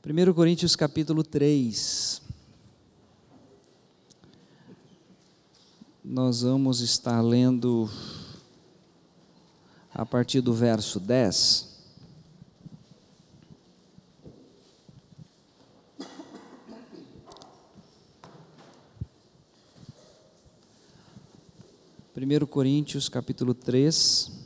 1 0.00 0.32
Coríntios 0.32 0.76
capítulo 0.76 1.24
3. 1.24 2.22
Nós 6.04 6.42
vamos 6.42 6.80
estar 6.80 7.20
lendo 7.20 7.90
a 9.92 10.06
partir 10.06 10.40
do 10.40 10.54
verso 10.54 11.00
10. 11.00 11.82
Primeiro 22.14 22.46
Coríntios 22.46 23.08
capítulo 23.08 23.52
3. 23.52 24.37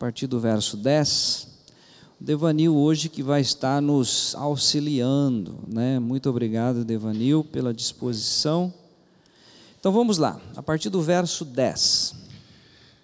Partir 0.00 0.26
do 0.26 0.40
verso 0.40 0.78
10. 0.78 1.46
O 2.18 2.24
Devanil 2.24 2.74
hoje 2.74 3.10
que 3.10 3.22
vai 3.22 3.42
estar 3.42 3.82
nos 3.82 4.34
auxiliando, 4.34 5.58
né? 5.70 5.98
Muito 5.98 6.30
obrigado, 6.30 6.86
Devanil, 6.86 7.44
pela 7.44 7.74
disposição. 7.74 8.72
Então 9.78 9.92
vamos 9.92 10.16
lá, 10.16 10.40
a 10.56 10.62
partir 10.62 10.88
do 10.88 11.02
verso 11.02 11.44
10. 11.44 12.14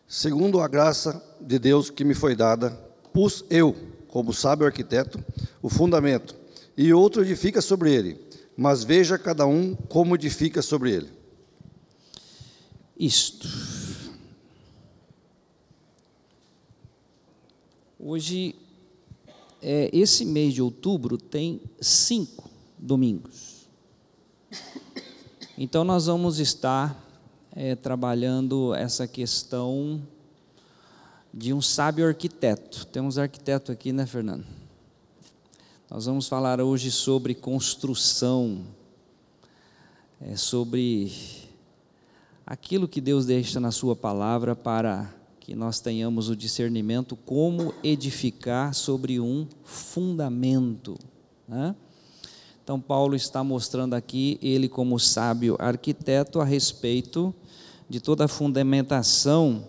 Segundo 0.08 0.58
a 0.58 0.66
graça 0.66 1.22
de 1.38 1.58
Deus 1.58 1.90
que 1.90 2.02
me 2.02 2.14
foi 2.14 2.34
dada, 2.34 2.70
pus 3.12 3.44
eu, 3.50 3.76
como 4.08 4.32
sábio 4.32 4.66
arquiteto, 4.66 5.22
o 5.60 5.68
fundamento, 5.68 6.34
e 6.78 6.94
outro 6.94 7.20
edifica 7.20 7.60
sobre 7.60 7.92
ele, 7.92 8.18
mas 8.56 8.82
veja 8.82 9.18
cada 9.18 9.46
um 9.46 9.74
como 9.74 10.14
edifica 10.14 10.62
sobre 10.62 10.92
ele. 10.92 11.10
Isto. 12.98 13.75
Hoje, 18.08 18.54
é, 19.60 19.90
esse 19.92 20.24
mês 20.24 20.54
de 20.54 20.62
outubro 20.62 21.18
tem 21.18 21.60
cinco 21.80 22.48
domingos. 22.78 23.66
Então, 25.58 25.82
nós 25.82 26.06
vamos 26.06 26.38
estar 26.38 26.96
é, 27.50 27.74
trabalhando 27.74 28.72
essa 28.74 29.08
questão 29.08 30.00
de 31.34 31.52
um 31.52 31.60
sábio 31.60 32.06
arquiteto. 32.06 32.86
Temos 32.86 33.18
arquiteto 33.18 33.72
aqui, 33.72 33.92
né, 33.92 34.06
Fernando? 34.06 34.46
Nós 35.90 36.06
vamos 36.06 36.28
falar 36.28 36.60
hoje 36.60 36.92
sobre 36.92 37.34
construção, 37.34 38.64
é, 40.20 40.36
sobre 40.36 41.12
aquilo 42.46 42.86
que 42.86 43.00
Deus 43.00 43.26
deixa 43.26 43.58
na 43.58 43.72
Sua 43.72 43.96
palavra 43.96 44.54
para 44.54 45.12
que 45.46 45.54
nós 45.54 45.78
tenhamos 45.78 46.28
o 46.28 46.34
discernimento 46.34 47.14
como 47.14 47.72
edificar 47.80 48.74
sobre 48.74 49.20
um 49.20 49.46
fundamento. 49.62 50.98
Né? 51.46 51.72
Então, 52.64 52.80
Paulo 52.80 53.14
está 53.14 53.44
mostrando 53.44 53.94
aqui, 53.94 54.40
ele 54.42 54.68
como 54.68 54.98
sábio 54.98 55.54
arquiteto, 55.60 56.40
a 56.40 56.44
respeito 56.44 57.32
de 57.88 58.00
toda 58.00 58.24
a 58.24 58.28
fundamentação 58.28 59.68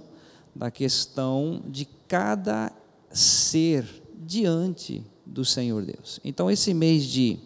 da 0.56 0.72
questão 0.72 1.62
de 1.68 1.88
cada 2.08 2.72
ser 3.12 3.86
diante 4.26 5.06
do 5.24 5.46
Senhor 5.46 5.86
Deus. 5.86 6.20
Então, 6.26 6.50
esse 6.50 6.74
mês 6.74 7.04
de 7.04 7.38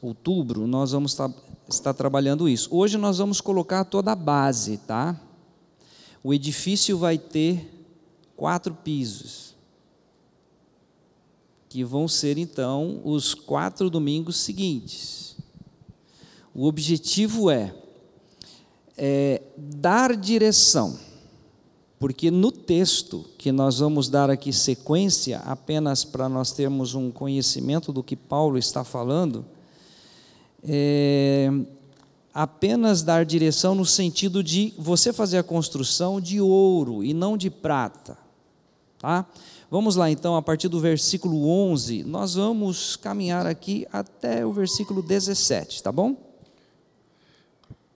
outubro, 0.00 0.66
nós 0.66 0.92
vamos 0.92 1.12
estar, 1.12 1.30
estar 1.68 1.92
trabalhando 1.92 2.48
isso. 2.48 2.74
Hoje 2.74 2.96
nós 2.96 3.18
vamos 3.18 3.42
colocar 3.42 3.84
toda 3.84 4.10
a 4.12 4.16
base, 4.16 4.78
tá? 4.78 5.20
O 6.22 6.34
edifício 6.34 6.98
vai 6.98 7.16
ter 7.16 7.68
quatro 8.36 8.74
pisos, 8.74 9.54
que 11.68 11.84
vão 11.84 12.08
ser 12.08 12.36
então 12.36 13.00
os 13.04 13.32
quatro 13.32 13.88
domingos 13.88 14.36
seguintes. 14.36 15.36
O 16.54 16.66
objetivo 16.66 17.50
é, 17.50 17.74
é 18.98 19.40
dar 19.56 20.16
direção, 20.16 20.98
porque 21.98 22.30
no 22.30 22.50
texto 22.50 23.24
que 23.38 23.52
nós 23.52 23.78
vamos 23.78 24.08
dar 24.08 24.30
aqui 24.30 24.52
sequência, 24.52 25.38
apenas 25.40 26.04
para 26.04 26.28
nós 26.28 26.50
termos 26.50 26.94
um 26.94 27.10
conhecimento 27.10 27.92
do 27.92 28.02
que 28.02 28.16
Paulo 28.16 28.58
está 28.58 28.82
falando, 28.82 29.44
é, 30.62 31.50
apenas 32.32 33.02
dar 33.02 33.24
direção 33.24 33.74
no 33.74 33.84
sentido 33.84 34.42
de 34.42 34.72
você 34.78 35.12
fazer 35.12 35.38
a 35.38 35.42
construção 35.42 36.20
de 36.20 36.40
ouro 36.40 37.02
e 37.02 37.12
não 37.12 37.36
de 37.36 37.50
prata. 37.50 38.16
Tá? 38.98 39.26
Vamos 39.70 39.96
lá 39.96 40.10
então, 40.10 40.36
a 40.36 40.42
partir 40.42 40.68
do 40.68 40.80
versículo 40.80 41.48
11, 41.48 42.02
nós 42.04 42.34
vamos 42.34 42.96
caminhar 42.96 43.46
aqui 43.46 43.86
até 43.92 44.44
o 44.44 44.52
versículo 44.52 45.02
17, 45.02 45.82
tá 45.82 45.92
bom? 45.92 46.16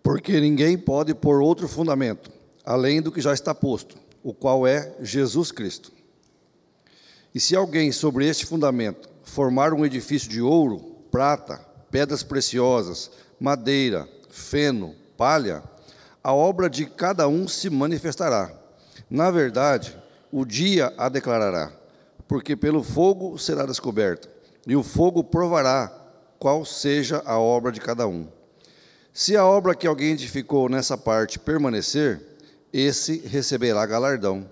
Porque 0.02 0.40
ninguém 0.40 0.78
pode 0.78 1.14
pôr 1.14 1.40
outro 1.40 1.66
fundamento, 1.66 2.30
além 2.64 3.02
do 3.02 3.10
que 3.10 3.20
já 3.20 3.32
está 3.32 3.54
posto, 3.54 3.96
o 4.22 4.32
qual 4.32 4.66
é 4.66 4.94
Jesus 5.00 5.50
Cristo. 5.50 5.92
E 7.34 7.40
se 7.40 7.56
alguém 7.56 7.90
sobre 7.90 8.28
este 8.28 8.46
fundamento 8.46 9.08
formar 9.24 9.72
um 9.72 9.84
edifício 9.84 10.28
de 10.28 10.40
ouro, 10.40 10.78
prata, 11.10 11.58
pedras 11.90 12.22
preciosas, 12.22 13.10
madeira, 13.40 14.08
feno, 14.34 14.94
palha, 15.16 15.62
a 16.22 16.34
obra 16.34 16.68
de 16.68 16.86
cada 16.86 17.28
um 17.28 17.46
se 17.46 17.70
manifestará. 17.70 18.50
Na 19.08 19.30
verdade, 19.30 19.96
o 20.32 20.44
dia 20.44 20.92
a 20.98 21.08
declarará, 21.08 21.70
porque 22.26 22.56
pelo 22.56 22.82
fogo 22.82 23.38
será 23.38 23.64
descoberto, 23.64 24.28
e 24.66 24.74
o 24.74 24.82
fogo 24.82 25.22
provará 25.22 25.92
qual 26.38 26.64
seja 26.64 27.22
a 27.24 27.38
obra 27.38 27.70
de 27.70 27.80
cada 27.80 28.08
um. 28.08 28.26
Se 29.12 29.36
a 29.36 29.46
obra 29.46 29.74
que 29.74 29.86
alguém 29.86 30.10
edificou 30.10 30.68
nessa 30.68 30.98
parte 30.98 31.38
permanecer, 31.38 32.20
esse 32.72 33.18
receberá 33.18 33.86
galardão. 33.86 34.48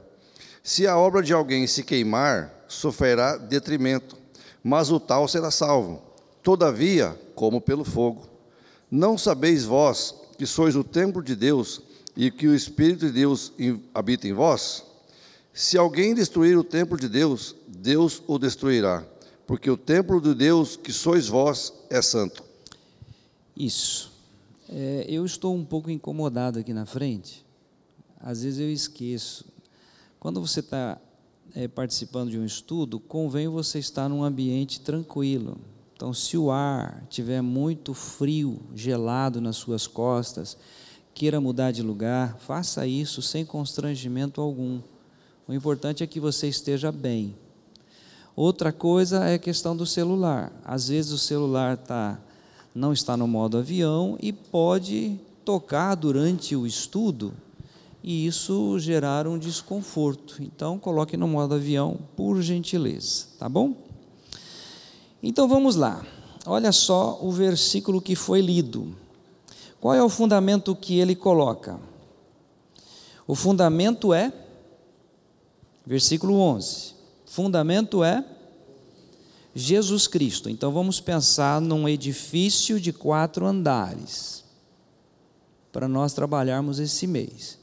Se 0.63 0.87
a 0.87 0.97
obra 0.97 1.23
de 1.23 1.33
alguém 1.33 1.67
se 1.67 1.83
queimar, 1.83 2.55
sofrerá 2.69 3.37
detrimento, 3.37 4.17
mas 4.63 4.93
o 4.93 5.01
tal 5.01 5.27
será 5.27 5.51
salvo, 5.51 6.01
todavia, 6.41 7.19
como 7.35 7.61
pelo 7.61 7.85
fogo. 7.85 8.32
Não 8.93 9.17
sabeis 9.17 9.65
vós 9.65 10.15
que 10.37 10.45
sois 10.45 10.77
o 10.77 10.85
templo 10.85 11.23
de 11.23 11.35
Deus 11.35 11.81
e 12.15 12.31
que 12.31 12.47
o 12.47 12.55
Espírito 12.55 13.07
de 13.07 13.13
Deus 13.13 13.51
habita 13.95 14.29
em 14.29 14.35
vós? 14.35 14.85
Se 15.55 15.79
alguém 15.79 16.15
destruir 16.15 16.59
o 16.59 16.63
templo 16.63 16.99
de 16.99 17.09
Deus, 17.09 17.57
Deus 17.67 18.23
o 18.27 18.39
destruirá, 18.39 19.03
porque 19.47 19.71
o 19.71 19.79
templo 19.79 20.21
de 20.21 20.35
Deus 20.35 20.77
que 20.77 20.93
sois 20.93 21.27
vós 21.27 21.73
é 21.89 22.03
santo. 22.03 22.45
Isso. 23.57 24.13
É, 24.69 25.07
eu 25.09 25.25
estou 25.25 25.55
um 25.55 25.65
pouco 25.65 25.91
incomodado 25.91 26.59
aqui 26.59 26.75
na 26.75 26.85
frente. 26.85 27.47
Às 28.21 28.43
vezes 28.43 28.61
eu 28.61 28.71
esqueço. 28.71 29.47
Quando 30.21 30.39
você 30.39 30.61
está 30.61 31.01
é, 31.55 31.67
participando 31.67 32.31
de 32.31 32.39
um 32.39 32.45
estudo, 32.45 33.01
convém 33.01 33.49
você 33.49 33.79
estar 33.79 34.07
num 34.07 34.23
ambiente 34.23 34.83
tranquilo, 34.83 35.59
então, 36.03 36.13
se 36.13 36.37
o 36.37 36.51
ar 36.51 37.07
tiver 37.09 37.41
muito 37.41 37.95
frio, 37.95 38.59
gelado 38.75 39.41
nas 39.41 39.55
suas 39.55 39.87
costas, 39.87 40.57
queira 41.15 41.41
mudar 41.41 41.71
de 41.71 41.81
lugar, 41.81 42.39
faça 42.39 42.85
isso 42.85 43.23
sem 43.23 43.45
constrangimento 43.45 44.41
algum. 44.41 44.81
O 45.47 45.53
importante 45.53 46.03
é 46.03 46.07
que 46.09 46.19
você 46.19 46.49
esteja 46.49 46.91
bem. 46.91 47.37
Outra 48.35 48.73
coisa 48.73 49.29
é 49.29 49.35
a 49.35 49.39
questão 49.39 49.77
do 49.77 49.87
celular. 49.87 50.53
Às 50.65 50.89
vezes 50.89 51.13
o 51.13 51.19
celular 51.19 51.77
tá, 51.77 52.21
não 52.75 52.93
está 52.93 53.17
no 53.17 53.29
modo 53.29 53.57
avião 53.57 54.19
e 54.21 54.33
pode 54.33 55.21
tocar 55.45 55.95
durante 55.95 56.57
o 56.57 56.67
estudo 56.67 57.33
e 58.03 58.27
isso 58.27 58.77
gerar 58.81 59.29
um 59.29 59.39
desconforto. 59.39 60.43
Então, 60.43 60.81
coloque 60.81 61.17
no 61.17 61.29
modo 61.29 61.55
avião, 61.55 61.97
por 62.17 62.43
gentileza, 62.43 63.29
tá 63.39 63.49
bom? 63.49 63.92
Então 65.23 65.47
vamos 65.47 65.77
lá. 65.77 66.05
Olha 66.45 66.73
só 66.73 67.19
o 67.23 67.31
versículo 67.31 68.01
que 68.01 68.17
foi 68.17 68.41
lido. 68.41 68.97
Qual 69.81 69.95
é 69.95 70.03
o 70.03 70.09
fundamento 70.09 70.75
que 70.75 70.99
ele 70.99 71.15
coloca? 71.15 71.79
O 73.27 73.35
fundamento 73.35 74.13
é 74.13 74.33
versículo 75.87 76.35
11. 76.35 76.95
Fundamento 77.27 78.03
é 78.03 78.25
Jesus 79.55 80.07
Cristo. 80.07 80.51
Então 80.51 80.73
vamos 80.73 81.01
pensar 81.01 81.61
num 81.61 81.89
edifício 81.89 82.81
de 82.81 82.93
quatro 82.93 83.47
andares 83.47 84.43
para 85.73 85.87
nós 85.87 86.13
trabalharmos 86.13 86.79
esse 86.79 87.07
mês. 87.07 87.59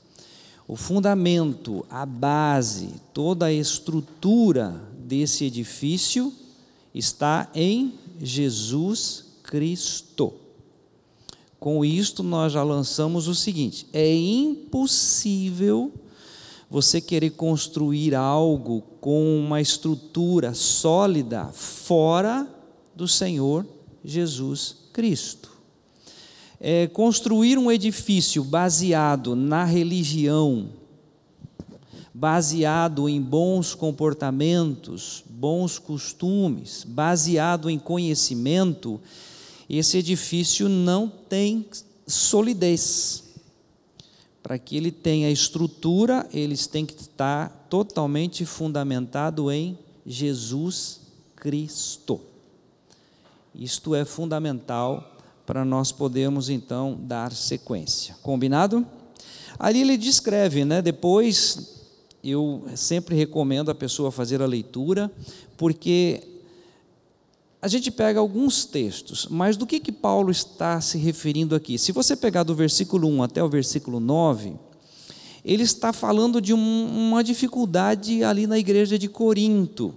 O 0.68 0.76
fundamento, 0.76 1.86
a 1.90 2.06
base, 2.06 2.90
toda 3.14 3.48
a 3.48 3.54
estrutura 3.54 4.82
desse 4.98 5.46
edifício 5.46 6.34
está 6.94 7.50
em 7.54 7.94
Jesus 8.20 9.26
Cristo. 9.44 10.34
Com 11.60 11.84
isto, 11.84 12.24
nós 12.24 12.54
já 12.54 12.64
lançamos 12.64 13.28
o 13.28 13.36
seguinte: 13.36 13.88
é 13.92 14.14
impossível 14.16 15.92
você 16.70 17.02
querer 17.02 17.32
construir 17.32 18.14
algo 18.14 18.82
com 19.02 19.40
uma 19.40 19.60
estrutura 19.60 20.54
sólida 20.54 21.46
fora 21.48 22.48
do 22.96 23.08
Senhor 23.08 23.66
Jesus 24.06 24.76
Cristo. 24.94 25.50
É, 26.62 26.88
construir 26.88 27.58
um 27.58 27.72
edifício 27.72 28.44
baseado 28.44 29.36
na 29.36 29.64
religião, 29.64 30.70
baseado 32.14 33.08
em 33.08 33.22
bons 33.22 33.74
comportamentos, 33.74 35.24
bons 35.40 35.80
costumes, 35.80 36.84
baseado 36.86 37.70
em 37.70 37.80
conhecimento, 37.80 39.00
esse 39.70 39.98
edifício 39.98 40.68
não 40.68 41.08
tem 41.08 41.66
solidez. 42.06 43.24
Para 44.44 44.60
que 44.60 44.76
ele 44.76 44.92
tenha 44.92 45.32
estrutura, 45.32 46.28
eles 46.34 46.68
têm 46.68 46.86
que 46.86 47.00
estar 47.00 47.68
totalmente 47.70 48.46
fundamentado 48.46 49.50
em 49.50 49.78
Jesus 50.06 51.00
Cristo. 51.38 52.20
Isto 53.56 53.96
é 53.96 54.04
fundamental 54.04 55.16
para 55.46 55.64
nós 55.64 55.92
podermos 55.92 56.50
então 56.50 57.00
dar 57.02 57.32
sequência. 57.32 58.16
Combinado? 58.22 58.86
Ali 59.58 59.82
ele 59.82 59.98
descreve, 59.98 60.66
né? 60.66 60.82
Depois 60.82 61.79
eu 62.24 62.64
sempre 62.76 63.16
recomendo 63.16 63.70
a 63.72 63.76
pessoa 63.76 64.12
fazer 64.12 64.42
a 64.42 64.46
leitura, 64.46 65.12
porque 65.58 66.22
a 67.62 67.68
gente 67.68 67.92
pega 67.92 68.20
alguns 68.20 68.66
textos, 68.66 69.28
mas 69.30 69.58
do 69.58 69.68
que, 69.68 69.80
que 69.80 69.92
Paulo 69.92 70.32
está 70.32 70.80
se 70.80 70.98
referindo 70.98 71.56
aqui? 71.56 71.78
Se 71.78 71.92
você 71.92 72.16
pegar 72.16 72.44
do 72.44 72.56
versículo 72.56 73.08
1 73.08 73.24
até 73.24 73.44
o 73.44 73.50
versículo 73.50 74.00
9, 74.00 74.54
ele 75.44 75.64
está 75.64 75.92
falando 75.92 76.42
de 76.42 76.54
um, 76.54 76.88
uma 77.10 77.24
dificuldade 77.24 78.24
ali 78.24 78.48
na 78.48 78.58
igreja 78.58 78.98
de 78.98 79.08
Corinto. 79.10 79.94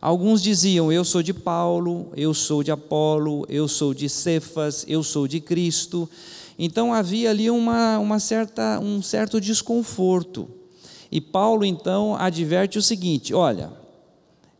Alguns 0.00 0.42
diziam: 0.42 0.92
Eu 0.92 1.04
sou 1.04 1.22
de 1.22 1.32
Paulo, 1.32 2.12
eu 2.16 2.32
sou 2.34 2.62
de 2.62 2.70
Apolo, 2.70 3.44
eu 3.48 3.66
sou 3.66 3.94
de 3.94 4.08
Cefas, 4.08 4.84
eu 4.86 5.02
sou 5.02 5.26
de 5.26 5.40
Cristo. 5.40 6.08
Então 6.58 6.92
havia 6.92 7.30
ali 7.30 7.50
uma, 7.50 7.98
uma 7.98 8.18
certa, 8.18 8.78
um 8.80 9.02
certo 9.02 9.40
desconforto. 9.40 10.48
E 11.10 11.20
Paulo 11.20 11.64
então 11.64 12.16
adverte 12.16 12.78
o 12.78 12.82
seguinte: 12.82 13.32
Olha, 13.34 13.72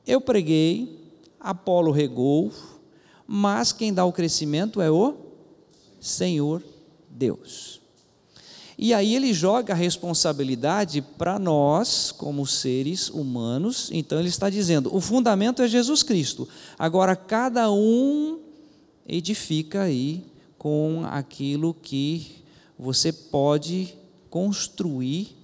eu 0.06 0.20
preguei, 0.20 1.10
Apolo 1.40 1.90
regou, 1.90 2.52
mas 3.26 3.72
quem 3.72 3.92
dá 3.92 4.04
o 4.04 4.12
crescimento 4.12 4.80
é 4.80 4.90
o 4.90 5.14
Senhor 6.00 6.62
Deus. 7.10 7.80
E 8.78 8.92
aí 8.92 9.14
ele 9.14 9.32
joga 9.32 9.72
a 9.72 9.76
responsabilidade 9.76 11.00
para 11.00 11.38
nós, 11.38 12.12
como 12.12 12.46
seres 12.46 13.08
humanos. 13.08 13.88
Então 13.92 14.18
ele 14.18 14.28
está 14.28 14.50
dizendo: 14.50 14.94
o 14.94 15.00
fundamento 15.00 15.62
é 15.62 15.68
Jesus 15.68 16.02
Cristo. 16.02 16.46
Agora 16.78 17.16
cada 17.16 17.70
um 17.72 18.38
edifica 19.06 19.82
aí 19.82 20.24
com 20.58 21.04
aquilo 21.06 21.72
que 21.72 22.44
você 22.78 23.12
pode 23.12 23.94
construir, 24.28 25.34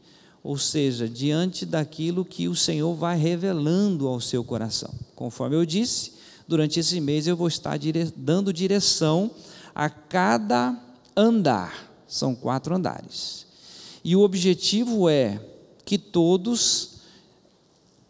ou 0.43 0.59
seja, 0.59 1.09
diante 1.09 1.65
daquilo 1.65 2.25
que 2.25 2.49
o 2.49 2.57
Senhor 2.57 2.95
vai 2.95 3.17
revelando 3.17 4.09
ao 4.09 4.21
seu 4.21 4.43
coração. 4.43 4.93
Conforme 5.15 5.55
eu 5.55 5.65
disse, 5.65 6.13
durante 6.49 6.81
esse 6.81 7.01
mês 7.01 7.27
eu 7.27 7.37
vou 7.37 7.47
estar 7.47 7.77
dire 7.77 8.13
dando 8.17 8.53
direção 8.53 9.31
a 9.75 9.89
cada 9.89 10.77
andar. 11.17 11.91
São 12.09 12.35
quatro 12.35 12.75
andares. 12.75 13.47
E 14.05 14.17
o 14.17 14.21
objetivo 14.21 15.09
é 15.09 15.41
que 15.85 15.97
todos 15.97 16.97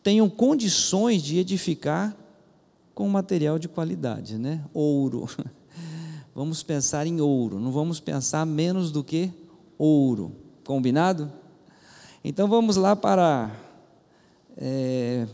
tenham 0.03 0.29
condições 0.29 1.23
de 1.23 1.39
edificar 1.39 2.17
com 2.95 3.09
material 3.09 3.59
de 3.59 3.69
qualidade, 3.69 4.39
né? 4.39 4.65
Ouro. 4.73 5.29
Vamos 6.35 6.63
pensar 6.63 7.07
em 7.07 7.21
ouro, 7.21 7.61
não 7.61 7.71
vamos 7.71 8.01
pensar 8.01 8.47
menos 8.47 8.91
do 8.91 9.05
que 9.05 9.31
ouro. 9.77 10.33
Combinado? 10.65 11.31
Então 12.25 12.47
vamos 12.47 12.77
lá 12.77 12.95
para 12.95 13.51
é, 14.57 15.27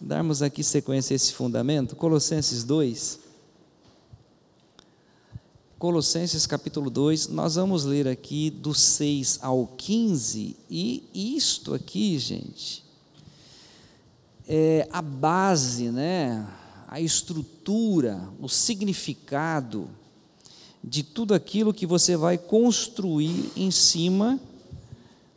darmos 0.00 0.42
aqui 0.42 0.62
sequência 0.62 1.12
a 1.12 1.16
esse 1.16 1.32
fundamento, 1.32 1.96
Colossenses 1.96 2.62
2. 2.62 3.18
Colossenses 5.76 6.46
capítulo 6.46 6.88
2, 6.88 7.26
nós 7.26 7.56
vamos 7.56 7.84
ler 7.84 8.06
aqui 8.06 8.48
do 8.48 8.72
6 8.72 9.40
ao 9.42 9.66
15, 9.76 10.56
e 10.70 11.08
isto 11.12 11.74
aqui, 11.74 12.16
gente, 12.16 12.84
é 14.46 14.86
a 14.92 15.02
base, 15.02 15.90
né, 15.90 16.46
a 16.86 17.00
estrutura, 17.00 18.28
o 18.40 18.48
significado 18.48 19.90
de 20.84 21.02
tudo 21.02 21.34
aquilo 21.34 21.74
que 21.74 21.86
você 21.86 22.16
vai 22.16 22.38
construir 22.38 23.50
em 23.56 23.72
cima 23.72 24.38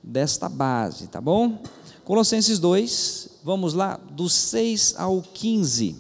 desta 0.04 0.50
base, 0.50 1.08
tá 1.08 1.22
bom? 1.22 1.64
Colossenses 2.04 2.60
2, 2.60 3.30
vamos 3.44 3.74
lá, 3.74 3.98
do 4.12 4.28
6 4.28 4.96
ao 4.98 5.22
15. 5.22 5.96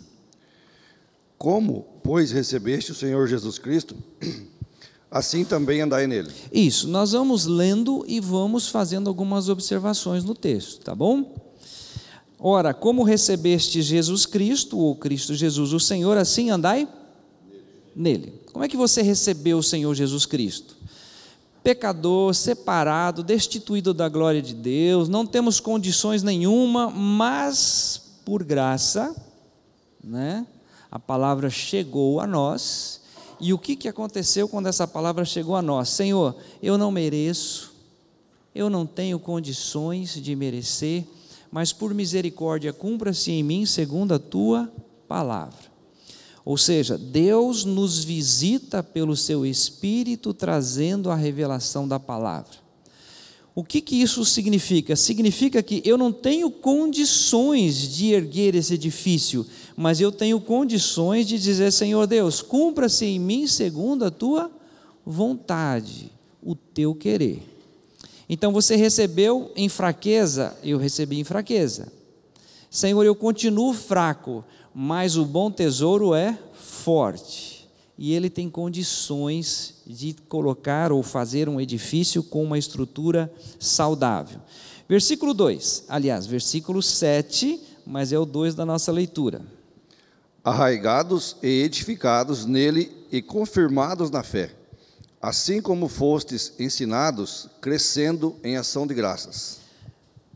Como, 1.37 1.85
pois, 2.03 2.31
recebeste 2.31 2.91
o 2.91 2.95
Senhor 2.95 3.27
Jesus 3.27 3.57
Cristo, 3.57 3.95
assim 5.09 5.45
também 5.45 5.81
andai 5.81 6.07
nele. 6.07 6.31
Isso, 6.51 6.87
nós 6.87 7.13
vamos 7.13 7.45
lendo 7.45 8.03
e 8.07 8.19
vamos 8.19 8.67
fazendo 8.67 9.07
algumas 9.07 9.47
observações 9.47 10.23
no 10.23 10.35
texto, 10.35 10.81
tá 10.81 10.93
bom? 10.93 11.35
Ora, 12.37 12.73
como 12.73 13.03
recebeste 13.03 13.81
Jesus 13.81 14.25
Cristo, 14.25 14.77
ou 14.77 14.95
Cristo 14.97 15.33
Jesus, 15.33 15.71
o 15.71 15.79
Senhor, 15.79 16.17
assim 16.17 16.49
andai 16.49 16.85
nele. 17.95 18.33
Como 18.51 18.65
é 18.65 18.67
que 18.67 18.75
você 18.75 19.01
recebeu 19.01 19.59
o 19.59 19.63
Senhor 19.63 19.95
Jesus 19.95 20.25
Cristo? 20.25 20.75
Pecador, 21.63 22.33
separado, 22.33 23.23
destituído 23.23 23.93
da 23.93 24.09
glória 24.09 24.41
de 24.41 24.53
Deus, 24.53 25.07
não 25.07 25.25
temos 25.25 25.59
condições 25.59 26.21
nenhuma, 26.21 26.89
mas 26.89 28.19
por 28.25 28.43
graça, 28.43 29.15
né? 30.03 30.45
A 30.91 30.99
palavra 30.99 31.49
chegou 31.49 32.19
a 32.19 32.27
nós. 32.27 33.01
E 33.39 33.51
o 33.51 33.57
que, 33.57 33.75
que 33.75 33.87
aconteceu 33.87 34.47
quando 34.47 34.67
essa 34.67 34.87
palavra 34.87 35.25
chegou 35.25 35.55
a 35.55 35.61
nós? 35.61 35.89
Senhor, 35.89 36.35
eu 36.61 36.77
não 36.77 36.91
mereço, 36.91 37.73
eu 38.53 38.69
não 38.69 38.85
tenho 38.85 39.17
condições 39.19 40.13
de 40.21 40.35
merecer, 40.35 41.05
mas 41.51 41.73
por 41.73 41.93
misericórdia 41.93 42.71
cumpra-se 42.71 43.31
em 43.31 43.41
mim 43.41 43.65
segundo 43.65 44.13
a 44.13 44.19
tua 44.19 44.71
palavra. 45.07 45.72
Ou 46.45 46.57
seja, 46.57 46.97
Deus 46.97 47.63
nos 47.63 48.03
visita 48.03 48.83
pelo 48.83 49.15
seu 49.15 49.45
Espírito, 49.45 50.33
trazendo 50.33 51.09
a 51.09 51.15
revelação 51.15 51.87
da 51.87 51.99
palavra. 51.99 52.63
O 53.55 53.63
que, 53.63 53.81
que 53.81 54.01
isso 54.01 54.25
significa? 54.25 54.95
Significa 54.95 55.61
que 55.61 55.81
eu 55.85 55.95
não 55.97 56.11
tenho 56.11 56.49
condições 56.49 57.87
de 57.87 58.11
erguer 58.11 58.55
esse 58.55 58.73
edifício, 58.73 59.45
mas 59.77 60.01
eu 60.01 60.11
tenho 60.11 60.41
condições 60.41 61.27
de 61.27 61.39
dizer: 61.39 61.71
Senhor 61.71 62.07
Deus, 62.07 62.41
cumpra-se 62.41 63.05
em 63.05 63.19
mim 63.19 63.45
segundo 63.45 64.05
a 64.05 64.11
tua 64.11 64.51
vontade, 65.05 66.11
o 66.41 66.55
teu 66.55 66.95
querer. 66.95 67.47
Então 68.27 68.51
você 68.51 68.75
recebeu 68.75 69.51
em 69.55 69.69
fraqueza, 69.69 70.57
eu 70.63 70.79
recebi 70.79 71.19
em 71.19 71.23
fraqueza. 71.23 71.91
Senhor, 72.71 73.03
eu 73.03 73.13
continuo 73.13 73.71
fraco, 73.71 74.43
mas 74.73 75.17
o 75.17 75.25
bom 75.25 75.51
tesouro 75.51 76.15
é 76.15 76.37
forte 76.53 77.53
e 77.97 78.13
ele 78.13 78.29
tem 78.29 78.49
condições 78.49 79.75
de 79.85 80.15
colocar 80.27 80.91
ou 80.91 81.03
fazer 81.03 81.47
um 81.47 81.61
edifício 81.61 82.23
com 82.23 82.43
uma 82.43 82.57
estrutura 82.57 83.31
saudável. 83.59 84.39
Versículo 84.89 85.33
2, 85.33 85.85
aliás, 85.87 86.25
versículo 86.25 86.81
7, 86.81 87.61
mas 87.85 88.11
é 88.11 88.17
o 88.17 88.25
2 88.25 88.55
da 88.55 88.65
nossa 88.65 88.91
leitura. 88.91 89.41
Arraigados 90.43 91.37
e 91.41 91.63
edificados 91.63 92.45
nele 92.45 92.91
e 93.11 93.21
confirmados 93.21 94.09
na 94.09 94.23
fé, 94.23 94.51
assim 95.21 95.61
como 95.61 95.87
fostes 95.87 96.53
ensinados, 96.59 97.47
crescendo 97.61 98.35
em 98.43 98.57
ação 98.57 98.85
de 98.85 98.93
graças. 98.93 99.59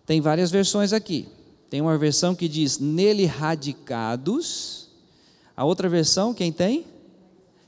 Tem 0.05 0.21
várias 0.21 0.49
versões 0.49 0.93
aqui. 0.93 1.27
Tem 1.69 1.81
uma 1.81 1.97
versão 1.97 2.33
que 2.33 2.47
diz 2.47 2.79
nele 2.79 3.25
radicados. 3.25 4.87
A 5.55 5.65
outra 5.65 5.89
versão, 5.89 6.33
quem 6.33 6.51
tem? 6.51 6.85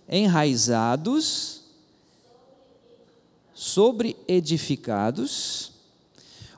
Enraizados, 0.08 1.62
sobre 3.54 4.16
edificados. 4.28 5.72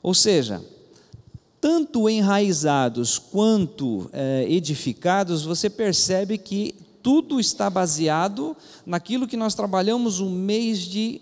Ou 0.03 0.13
seja, 0.13 0.63
tanto 1.60 2.10
enraizados 2.10 3.17
quanto 3.17 4.10
é, 4.13 4.45
edificados, 4.50 5.43
você 5.43 5.69
percebe 5.69 6.38
que 6.38 6.75
tudo 7.01 7.39
está 7.39 7.69
baseado 7.69 8.55
naquilo 8.86 9.27
que 9.27 9.38
nós 9.38 9.55
trabalhamos 9.55 10.19
o 10.19 10.29
mês 10.29 10.79
de 10.79 11.21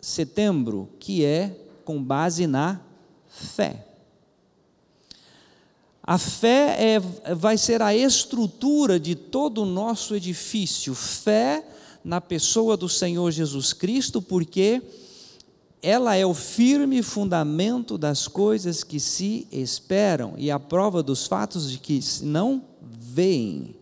setembro, 0.00 0.88
que 1.00 1.24
é 1.24 1.56
com 1.84 2.02
base 2.02 2.46
na 2.46 2.80
fé. 3.28 3.85
A 6.06 6.18
fé 6.18 6.76
é, 6.78 7.34
vai 7.34 7.58
ser 7.58 7.82
a 7.82 7.94
estrutura 7.94 9.00
de 9.00 9.16
todo 9.16 9.62
o 9.62 9.66
nosso 9.66 10.14
edifício. 10.14 10.94
Fé 10.94 11.66
na 12.04 12.20
pessoa 12.20 12.76
do 12.76 12.88
Senhor 12.88 13.28
Jesus 13.32 13.72
Cristo, 13.72 14.22
porque 14.22 14.80
ela 15.82 16.14
é 16.14 16.24
o 16.24 16.32
firme 16.32 17.02
fundamento 17.02 17.98
das 17.98 18.28
coisas 18.28 18.84
que 18.84 19.00
se 19.00 19.48
esperam 19.50 20.34
e 20.36 20.48
a 20.48 20.60
prova 20.60 21.02
dos 21.02 21.26
fatos 21.26 21.68
de 21.68 21.78
que 21.78 21.98
não 22.22 22.62
veem. 22.80 23.74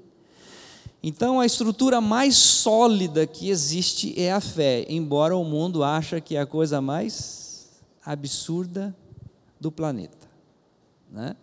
Então, 1.03 1.39
a 1.39 1.45
estrutura 1.45 2.01
mais 2.01 2.37
sólida 2.37 3.27
que 3.27 3.51
existe 3.51 4.19
é 4.19 4.33
a 4.33 4.41
fé, 4.41 4.87
embora 4.89 5.37
o 5.37 5.45
mundo 5.45 5.85
ache 5.85 6.19
que 6.23 6.37
é 6.37 6.41
a 6.41 6.47
coisa 6.47 6.81
mais 6.81 7.69
absurda 8.03 8.97
do 9.61 9.71
planeta. 9.71 10.27
Né? 11.13 11.37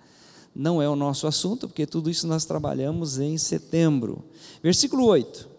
Não 0.53 0.81
é 0.81 0.89
o 0.89 0.95
nosso 0.95 1.27
assunto, 1.27 1.67
porque 1.67 1.85
tudo 1.85 2.09
isso 2.09 2.27
nós 2.27 2.45
trabalhamos 2.45 3.19
em 3.19 3.37
setembro. 3.37 4.23
Versículo 4.61 5.05
8. 5.05 5.49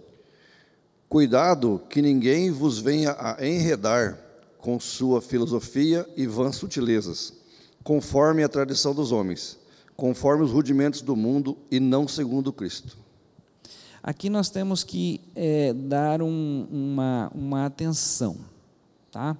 Cuidado 1.08 1.80
que 1.88 2.00
ninguém 2.00 2.50
vos 2.50 2.78
venha 2.78 3.16
a 3.18 3.46
enredar 3.46 4.18
com 4.58 4.78
sua 4.78 5.20
filosofia 5.20 6.08
e 6.16 6.26
vãs 6.26 6.56
sutilezas, 6.56 7.34
conforme 7.82 8.42
a 8.42 8.48
tradição 8.48 8.94
dos 8.94 9.12
homens, 9.12 9.58
conforme 9.96 10.44
os 10.44 10.52
rudimentos 10.52 11.02
do 11.02 11.16
mundo 11.16 11.58
e 11.70 11.80
não 11.80 12.06
segundo 12.06 12.52
Cristo. 12.52 12.96
Aqui 14.02 14.30
nós 14.30 14.50
temos 14.50 14.82
que 14.82 15.20
é, 15.34 15.72
dar 15.72 16.22
um, 16.22 16.66
uma, 16.70 17.30
uma 17.34 17.66
atenção, 17.66 18.36
tá? 19.10 19.36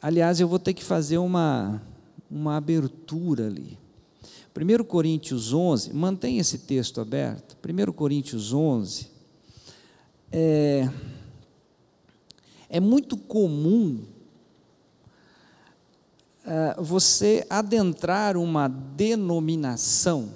Aliás, 0.00 0.40
eu 0.40 0.48
vou 0.48 0.58
ter 0.58 0.74
que 0.74 0.84
fazer 0.84 1.18
uma, 1.18 1.82
uma 2.30 2.56
abertura 2.56 3.46
ali. 3.46 3.78
1 4.56 4.84
Coríntios 4.84 5.52
11, 5.52 5.92
mantém 5.92 6.38
esse 6.38 6.58
texto 6.58 7.00
aberto. 7.00 7.56
1 7.62 7.92
Coríntios 7.92 8.54
11. 8.54 9.10
É, 10.32 10.88
é 12.70 12.80
muito 12.80 13.18
comum 13.18 14.02
uh, 16.46 16.82
você 16.82 17.46
adentrar 17.50 18.38
uma 18.38 18.66
denominação 18.66 20.32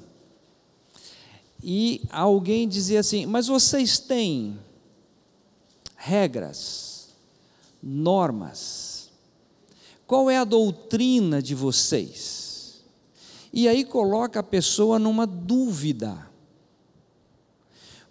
e 1.62 2.02
alguém 2.10 2.68
dizer 2.68 2.98
assim: 2.98 3.24
Mas 3.24 3.46
vocês 3.46 3.98
têm 3.98 4.58
regras, 5.96 7.08
normas, 7.82 9.10
qual 10.06 10.28
é 10.28 10.36
a 10.36 10.44
doutrina 10.44 11.40
de 11.40 11.54
vocês? 11.54 12.39
E 13.52 13.66
aí 13.66 13.84
coloca 13.84 14.40
a 14.40 14.42
pessoa 14.42 14.98
numa 14.98 15.26
dúvida. 15.26 16.30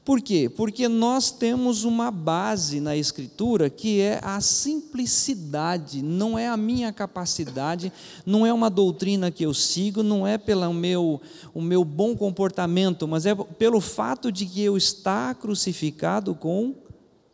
Por 0.10 0.22
quê? 0.22 0.50
Porque 0.50 0.88
nós 0.88 1.30
temos 1.30 1.84
uma 1.84 2.10
base 2.10 2.80
na 2.80 2.98
Escritura 2.98 3.70
que 3.70 4.02
é 4.02 4.20
a 4.24 4.42
simplicidade, 4.42 6.02
não 6.02 6.36
é 6.36 6.48
a 6.48 6.58
minha 6.58 6.92
capacidade, 6.92 7.94
não 8.26 8.44
é 8.44 8.52
uma 8.52 8.72
doutrina 8.72 9.30
que 9.30 9.46
eu 9.46 9.54
sigo, 9.54 10.02
não 10.02 10.26
é 10.26 10.36
pelo 10.36 10.74
meu, 10.74 11.22
o 11.54 11.62
meu 11.62 11.86
bom 11.86 12.16
comportamento, 12.16 13.08
mas 13.08 13.28
é 13.28 13.36
pelo 13.36 13.80
fato 13.80 14.32
de 14.32 14.48
que 14.48 14.64
eu 14.64 14.76
estar 14.76 15.36
crucificado 15.36 16.34
com 16.34 16.74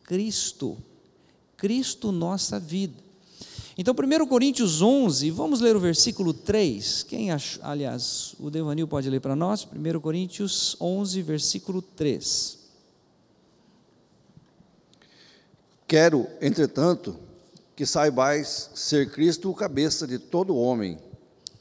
Cristo. 0.04 0.78
Cristo, 1.56 2.12
nossa 2.12 2.60
vida. 2.60 3.05
Então, 3.78 3.94
1 3.94 4.28
Coríntios 4.28 4.82
11, 4.82 5.30
vamos 5.32 5.60
ler 5.60 5.76
o 5.76 5.80
versículo 5.80 6.34
3. 6.34 7.04
Quem, 7.04 7.32
ach, 7.32 7.60
aliás, 7.62 8.34
o 8.40 8.50
Devanil 8.50 8.88
pode 8.88 9.10
ler 9.10 9.20
para 9.20 9.36
nós? 9.36 9.66
1 9.66 10.00
Coríntios 10.00 10.78
11, 10.80 11.22
versículo 11.22 11.82
3. 11.82 12.58
Quero, 15.86 16.26
entretanto, 16.42 17.18
que 17.76 17.86
saibais 17.86 18.72
ser 18.74 19.12
Cristo 19.12 19.52
o 19.52 19.54
cabeça 19.54 20.08
de 20.08 20.18
todo 20.18 20.56
homem, 20.56 20.98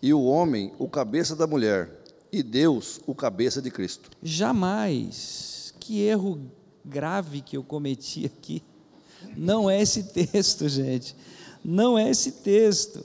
e 0.00 0.14
o 0.14 0.22
homem 0.22 0.72
o 0.78 0.88
cabeça 0.88 1.34
da 1.34 1.48
mulher, 1.48 1.90
e 2.30 2.44
Deus 2.44 3.00
o 3.06 3.14
cabeça 3.14 3.60
de 3.60 3.72
Cristo. 3.72 4.10
Jamais, 4.22 5.74
que 5.80 6.00
erro 6.00 6.40
grave 6.84 7.40
que 7.40 7.56
eu 7.56 7.64
cometi 7.64 8.24
aqui. 8.26 8.62
Não 9.36 9.68
é 9.68 9.82
esse 9.82 10.04
texto, 10.04 10.68
gente. 10.70 11.16
Não 11.64 11.98
é 11.98 12.10
esse 12.10 12.30
texto. 12.30 13.04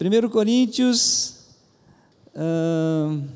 1 0.00 0.28
Coríntios. 0.28 1.36
Hum, 2.34 3.28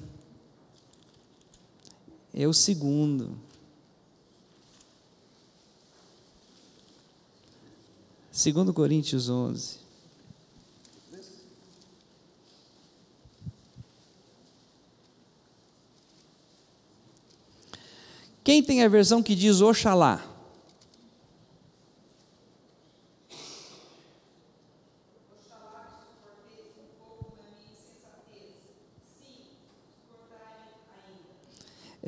é 2.35 2.49
o 2.49 2.52
segundo. 2.52 3.38
2 8.32 8.70
Coríntios 8.73 9.30
11. 9.30 9.87
Quem 18.44 18.62
tem 18.62 18.82
a 18.82 18.88
versão 18.88 19.23
que 19.23 19.35
diz 19.35 19.61
Oxalá? 19.61 20.35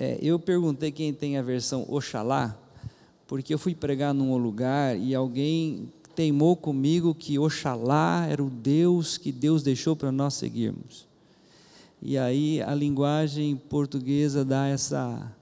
É, 0.00 0.16
eu 0.22 0.38
perguntei 0.38 0.92
quem 0.92 1.12
tem 1.12 1.36
a 1.36 1.42
versão 1.42 1.84
Oxalá, 1.88 2.56
porque 3.26 3.52
eu 3.52 3.58
fui 3.58 3.74
pregar 3.74 4.14
num 4.14 4.36
lugar 4.36 4.96
e 4.96 5.12
alguém 5.12 5.88
teimou 6.14 6.54
comigo 6.54 7.12
que 7.12 7.36
Oxalá 7.36 8.24
era 8.30 8.40
o 8.40 8.48
Deus 8.48 9.18
que 9.18 9.32
Deus 9.32 9.60
deixou 9.60 9.96
para 9.96 10.12
nós 10.12 10.34
seguirmos. 10.34 11.04
E 12.00 12.16
aí 12.16 12.62
a 12.62 12.72
linguagem 12.76 13.56
portuguesa 13.56 14.44
dá 14.44 14.68
essa, 14.68 15.32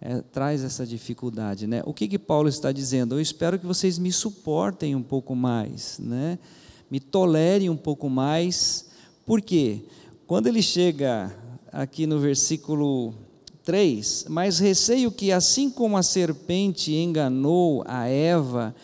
é, 0.00 0.20
traz 0.32 0.64
essa 0.64 0.84
dificuldade, 0.84 1.68
né? 1.68 1.80
O 1.86 1.94
que 1.94 2.08
que 2.08 2.18
Paulo 2.18 2.48
está 2.48 2.72
dizendo? 2.72 3.14
Eu 3.14 3.20
espero 3.20 3.56
que 3.56 3.66
vocês 3.66 4.00
me 4.00 4.10
suportem 4.10 4.96
um 4.96 5.02
pouco 5.02 5.36
mais, 5.36 6.00
né? 6.00 6.40
Me 6.90 6.98
tolerem 6.98 7.70
um 7.70 7.76
pouco 7.76 8.10
mais, 8.10 8.84
porque 9.24 9.84
quando 10.26 10.48
ele 10.48 10.60
chega 10.60 11.32
aqui 11.70 12.04
no 12.04 12.18
versículo 12.18 13.14
3, 13.64 14.26
mas 14.28 14.58
receio 14.58 15.12
que 15.12 15.32
assim 15.32 15.70
como 15.70 15.96
a 15.96 16.02
serpente 16.02 16.94
enganou 16.94 17.82
a 17.86 18.06
Eva 18.06 18.74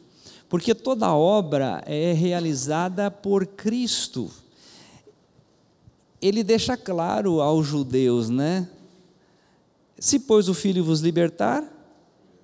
porque 0.48 0.76
toda 0.76 1.12
obra 1.12 1.82
é 1.88 2.14
realizada 2.14 3.10
por 3.10 3.48
Cristo. 3.48 4.30
Ele 6.22 6.44
deixa 6.44 6.78
claro 6.78 7.42
aos 7.42 7.66
judeus, 7.66 8.30
né? 8.30 8.70
Se, 9.98 10.20
pois, 10.20 10.48
o 10.50 10.54
Filho 10.54 10.84
vos 10.84 11.00
libertar, 11.00 11.64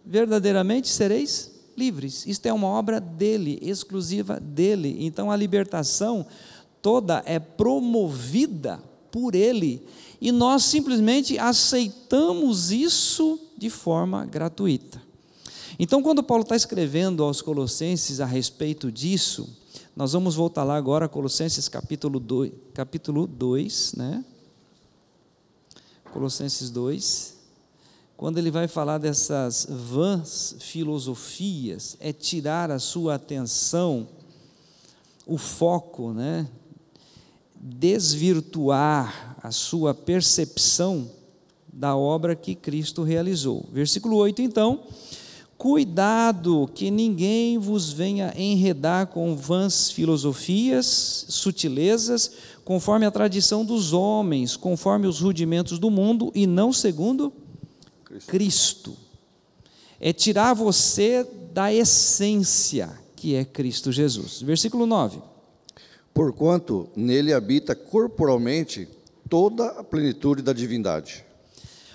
verdadeiramente 0.05 0.87
sereis 0.87 1.51
livres. 1.77 2.25
Isto 2.25 2.47
é 2.47 2.53
uma 2.53 2.67
obra 2.67 2.99
dele, 2.99 3.59
exclusiva 3.61 4.39
dele. 4.39 4.97
Então 4.99 5.29
a 5.29 5.35
libertação 5.35 6.25
toda 6.81 7.21
é 7.25 7.39
promovida 7.39 8.81
por 9.11 9.35
ele. 9.35 9.83
E 10.19 10.31
nós 10.31 10.63
simplesmente 10.63 11.37
aceitamos 11.37 12.71
isso 12.71 13.39
de 13.57 13.69
forma 13.69 14.25
gratuita. 14.25 15.01
Então, 15.79 16.01
quando 16.01 16.23
Paulo 16.23 16.41
está 16.41 16.55
escrevendo 16.55 17.23
aos 17.23 17.41
Colossenses 17.41 18.19
a 18.19 18.25
respeito 18.25 18.91
disso, 18.91 19.47
nós 19.97 20.13
vamos 20.13 20.35
voltar 20.35 20.63
lá 20.63 20.77
agora, 20.77 21.09
Colossenses 21.09 21.67
capítulo 21.67 22.19
2, 22.19 22.51
capítulo 22.71 23.25
2 23.25 23.93
né? 23.93 24.23
Colossenses 26.13 26.69
2 26.69 27.35
quando 28.15 28.37
ele 28.37 28.51
vai 28.51 28.67
falar 28.67 28.99
dessas 28.99 29.65
vãs 29.67 30.55
filosofias, 30.59 31.97
é 31.99 32.13
tirar 32.13 32.69
a 32.69 32.77
sua 32.77 33.15
atenção, 33.15 34.07
o 35.25 35.35
foco, 35.35 36.13
né? 36.13 36.47
desvirtuar 37.55 39.35
a 39.41 39.49
sua 39.49 39.95
percepção 39.95 41.09
da 41.73 41.95
obra 41.95 42.35
que 42.35 42.53
Cristo 42.53 43.01
realizou. 43.01 43.67
Versículo 43.71 44.15
8, 44.17 44.43
então, 44.43 44.83
Cuidado 45.57 46.69
que 46.75 46.91
ninguém 46.91 47.57
vos 47.57 47.91
venha 47.91 48.31
enredar 48.37 49.07
com 49.07 49.35
vãs 49.35 49.89
filosofias, 49.89 51.25
sutilezas, 51.29 52.31
conforme 52.63 53.07
a 53.07 53.11
tradição 53.11 53.65
dos 53.65 53.91
homens, 53.91 54.55
conforme 54.55 55.07
os 55.07 55.19
rudimentos 55.19 55.79
do 55.79 55.89
mundo 55.89 56.31
e 56.35 56.45
não 56.45 56.71
segundo 56.71 57.33
Cristo. 58.05 58.27
Cristo. 58.29 58.97
É 59.99 60.13
tirar 60.13 60.53
você 60.53 61.25
da 61.51 61.73
essência 61.73 62.91
que 63.15 63.33
é 63.33 63.43
Cristo 63.43 63.91
Jesus. 63.91 64.43
Versículo 64.43 64.85
9. 64.85 65.19
Porquanto 66.13 66.87
nele 66.95 67.33
habita 67.33 67.75
corporalmente 67.75 68.87
toda 69.27 69.65
a 69.69 69.83
plenitude 69.83 70.43
da 70.43 70.53
divindade. 70.53 71.25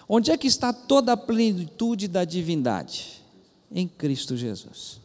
Onde 0.09 0.33
é 0.33 0.37
que 0.37 0.49
está 0.49 0.73
toda 0.73 1.13
a 1.13 1.17
plenitude 1.17 2.09
da 2.09 2.25
divindade? 2.25 3.22
Em 3.75 3.89
Cristo 3.89 4.37
Jesus. 4.37 5.01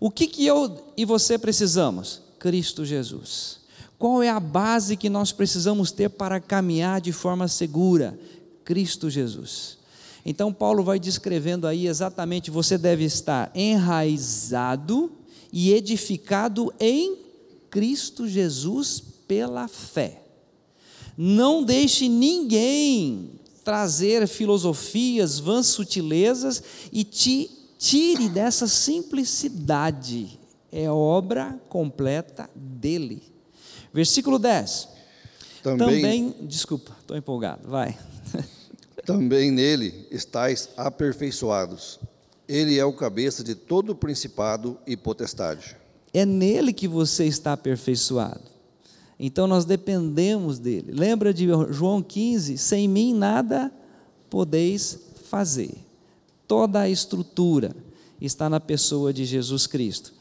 O 0.00 0.10
que, 0.10 0.26
que 0.26 0.46
eu 0.46 0.92
e 0.96 1.04
você 1.04 1.38
precisamos? 1.38 2.22
Cristo 2.38 2.84
Jesus. 2.84 3.60
Qual 3.98 4.22
é 4.22 4.30
a 4.30 4.40
base 4.40 4.96
que 4.96 5.10
nós 5.10 5.30
precisamos 5.30 5.92
ter 5.92 6.08
para 6.08 6.40
caminhar 6.40 7.00
de 7.02 7.12
forma 7.12 7.46
segura? 7.48 8.18
Cristo 8.64 9.10
Jesus. 9.10 9.76
Então, 10.24 10.52
Paulo 10.52 10.82
vai 10.82 10.98
descrevendo 10.98 11.66
aí 11.66 11.86
exatamente: 11.86 12.50
você 12.50 12.78
deve 12.78 13.04
estar 13.04 13.50
enraizado 13.54 15.12
e 15.52 15.72
edificado 15.72 16.72
em 16.80 17.18
Cristo 17.70 18.26
Jesus 18.26 19.02
pela 19.28 19.68
fé. 19.68 20.22
Não 21.16 21.62
deixe 21.62 22.08
ninguém 22.08 23.32
trazer 23.62 24.26
filosofias, 24.26 25.38
vãs 25.38 25.66
sutilezas 25.66 26.62
e 26.90 27.04
te 27.04 27.59
tire 27.80 28.28
dessa 28.28 28.68
simplicidade. 28.68 30.38
É 30.70 30.88
obra 30.88 31.58
completa 31.68 32.48
dele. 32.54 33.22
Versículo 33.92 34.38
10. 34.38 34.88
Também, 35.62 35.88
Também 35.88 36.34
desculpa, 36.42 36.94
estou 37.00 37.16
empolgado, 37.16 37.68
vai. 37.68 37.98
Também 39.04 39.50
nele 39.50 40.06
estáis 40.10 40.68
aperfeiçoados. 40.76 41.98
Ele 42.46 42.78
é 42.78 42.84
o 42.84 42.92
cabeça 42.92 43.42
de 43.42 43.54
todo 43.54 43.96
principado 43.96 44.78
e 44.86 44.96
potestade. 44.96 45.76
É 46.12 46.24
nele 46.26 46.72
que 46.72 46.86
você 46.86 47.24
está 47.24 47.52
aperfeiçoado. 47.52 48.42
Então 49.18 49.46
nós 49.46 49.64
dependemos 49.64 50.58
dele. 50.58 50.92
Lembra 50.92 51.32
de 51.32 51.48
João 51.70 52.02
15? 52.02 52.58
Sem 52.58 52.88
mim 52.88 53.14
nada 53.14 53.72
podeis 54.28 54.98
fazer. 55.24 55.89
Toda 56.50 56.80
a 56.80 56.90
estrutura 56.90 57.76
está 58.20 58.50
na 58.50 58.58
pessoa 58.58 59.12
de 59.12 59.24
Jesus 59.24 59.68
Cristo. 59.68 60.12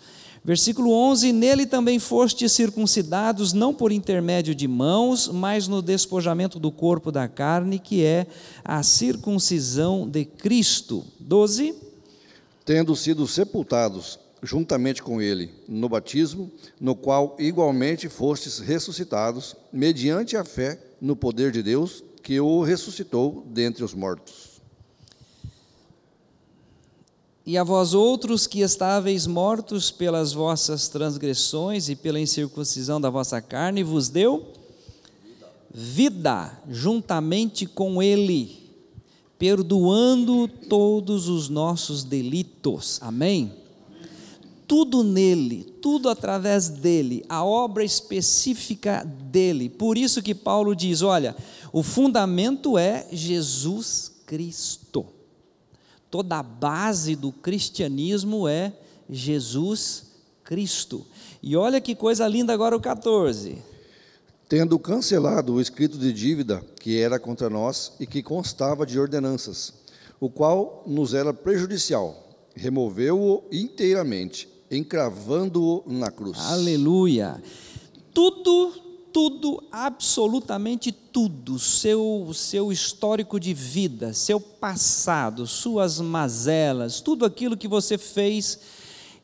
Versículo 0.46 0.92
11: 0.92 1.34
Nele 1.34 1.66
também 1.66 1.98
fostes 1.98 2.52
circuncidados, 2.52 3.52
não 3.52 3.74
por 3.74 3.92
intermédio 3.92 4.54
de 4.54 4.68
mãos, 4.68 5.28
mas 5.28 5.68
no 5.68 5.82
despojamento 5.82 6.60
do 6.60 6.72
corpo 6.72 7.12
da 7.12 7.28
carne, 7.28 7.80
que 7.80 8.06
é 8.06 8.28
a 8.64 8.84
circuncisão 8.84 10.08
de 10.08 10.24
Cristo. 10.24 11.04
12: 11.20 11.74
Tendo 12.64 12.96
sido 12.96 13.26
sepultados 13.26 14.20
juntamente 14.44 15.02
com 15.02 15.20
ele 15.20 15.50
no 15.68 15.90
batismo, 15.90 16.52
no 16.80 16.96
qual 16.96 17.36
igualmente 17.40 18.08
fostes 18.08 18.60
ressuscitados, 18.60 19.56
mediante 19.74 20.38
a 20.38 20.46
fé 20.46 20.80
no 21.02 21.16
poder 21.16 21.52
de 21.52 21.64
Deus, 21.64 22.04
que 22.22 22.40
o 22.40 22.62
ressuscitou 22.62 23.44
dentre 23.48 23.84
os 23.84 23.96
mortos. 23.96 24.49
E 27.46 27.58
a 27.58 27.64
vós 27.64 27.94
outros 27.94 28.46
que 28.46 28.60
estáveis 28.60 29.26
mortos 29.26 29.90
pelas 29.90 30.34
vossas 30.34 30.88
transgressões 30.88 31.90
e 31.90 31.96
pela 31.96 32.20
incircuncisão 32.20 33.00
da 33.00 33.10
vossa 33.10 33.42
carne, 33.42 33.82
vos 33.84 34.10
deu 34.10 34.54
vida 35.72 36.60
juntamente 36.70 37.66
com 37.66 38.02
Ele, 38.02 38.70
perdoando 39.38 40.48
todos 40.48 41.28
os 41.28 41.50
nossos 41.50 42.04
delitos. 42.04 43.00
Amém? 43.02 43.54
Tudo 44.68 45.04
nele, 45.04 45.64
tudo 45.82 46.10
através 46.10 46.70
dele, 46.70 47.26
a 47.28 47.44
obra 47.44 47.84
específica 47.84 49.04
dele. 49.04 49.68
Por 49.70 49.98
isso 49.98 50.22
que 50.22 50.36
Paulo 50.36 50.76
diz: 50.76 51.02
olha, 51.02 51.36
o 51.74 51.82
fundamento 51.82 52.78
é 52.78 53.08
Jesus 53.12 54.12
Cristo. 54.28 55.19
Toda 56.12 56.40
a 56.40 56.44
base 56.44 57.16
do 57.16 57.32
cristianismo 57.32 58.48
é 58.48 58.74
Jesus 59.10 60.06
Cristo. 60.44 61.06
E 61.42 61.56
olha 61.56 61.80
que 61.80 61.94
coisa 61.94 62.28
linda 62.28 62.52
agora 62.52 62.76
o 62.76 62.82
14. 62.82 63.58
Tendo 64.48 64.80
cancelado 64.80 65.54
o 65.54 65.62
escrito 65.62 65.98
de 65.98 66.12
dívida 66.12 66.66
que 66.80 67.00
era 67.00 67.20
contra 67.20 67.50
nós 67.50 67.94
e 68.00 68.08
que 68.08 68.24
constava 68.24 68.86
de 68.86 69.00
ordenanças, 69.00 69.74
o 70.20 70.30
qual 70.30 70.84
nos 70.88 71.14
era 71.14 71.32
prejudicial, 71.32 72.28
removeu-o 72.56 73.44
inteiramente, 73.52 74.50
encravando-o 74.72 75.84
na 75.86 76.10
cruz. 76.10 76.40
Aleluia. 76.40 77.42
Tudo 78.12 78.89
tudo, 79.12 79.64
absolutamente 79.72 80.92
tudo, 80.92 81.60
seu, 81.60 82.32
seu 82.34 82.72
histórico 82.72 83.40
de 83.40 83.54
vida, 83.54 84.14
seu 84.14 84.40
passado, 84.40 85.46
suas 85.48 86.00
mazelas, 86.00 87.02
tudo 87.02 87.26
aquilo 87.26 87.58
que 87.58 87.68
você 87.68 87.98
fez 87.98 88.60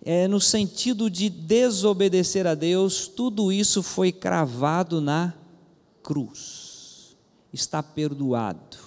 é, 0.04 0.28
no 0.28 0.40
sentido 0.40 1.10
de 1.10 1.30
desobedecer 1.30 2.46
a 2.46 2.54
Deus, 2.54 3.08
tudo 3.08 3.52
isso 3.52 3.82
foi 3.82 4.12
cravado 4.12 5.02
na 5.02 5.34
cruz. 6.04 7.16
Está 7.52 7.82
perdoado, 7.82 8.78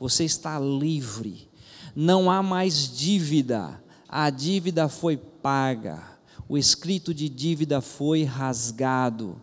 você 0.00 0.24
está 0.24 0.58
livre, 0.58 1.48
não 1.94 2.30
há 2.30 2.42
mais 2.42 2.90
dívida, 2.90 3.82
a 4.08 4.30
dívida 4.30 4.88
foi 4.88 5.16
paga, 5.16 6.02
o 6.48 6.56
escrito 6.56 7.12
de 7.12 7.28
dívida 7.28 7.80
foi 7.80 8.24
rasgado 8.24 9.40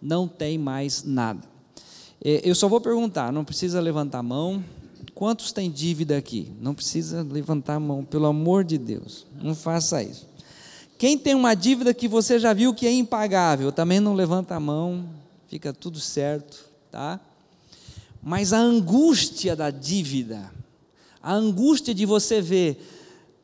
não 0.00 0.28
tem 0.28 0.58
mais 0.58 1.02
nada. 1.04 1.40
É, 2.24 2.40
eu 2.48 2.54
só 2.54 2.68
vou 2.68 2.80
perguntar, 2.80 3.32
não 3.32 3.44
precisa 3.44 3.80
levantar 3.80 4.18
a 4.18 4.22
mão. 4.22 4.64
Quantos 5.14 5.52
tem 5.52 5.70
dívida 5.70 6.16
aqui? 6.16 6.52
Não 6.60 6.74
precisa 6.74 7.22
levantar 7.22 7.74
a 7.74 7.80
mão, 7.80 8.04
pelo 8.04 8.26
amor 8.26 8.64
de 8.64 8.78
Deus, 8.78 9.26
não 9.42 9.54
faça 9.54 10.02
isso. 10.02 10.26
Quem 10.96 11.16
tem 11.16 11.34
uma 11.34 11.54
dívida 11.54 11.94
que 11.94 12.08
você 12.08 12.38
já 12.38 12.52
viu 12.52 12.74
que 12.74 12.86
é 12.86 12.92
impagável, 12.92 13.70
também 13.70 14.00
não 14.00 14.14
levanta 14.14 14.56
a 14.56 14.60
mão, 14.60 15.08
fica 15.46 15.72
tudo 15.72 16.00
certo, 16.00 16.68
tá? 16.90 17.20
Mas 18.20 18.52
a 18.52 18.58
angústia 18.58 19.54
da 19.54 19.70
dívida, 19.70 20.52
a 21.22 21.32
angústia 21.32 21.94
de 21.94 22.04
você 22.04 22.40
ver 22.40 22.97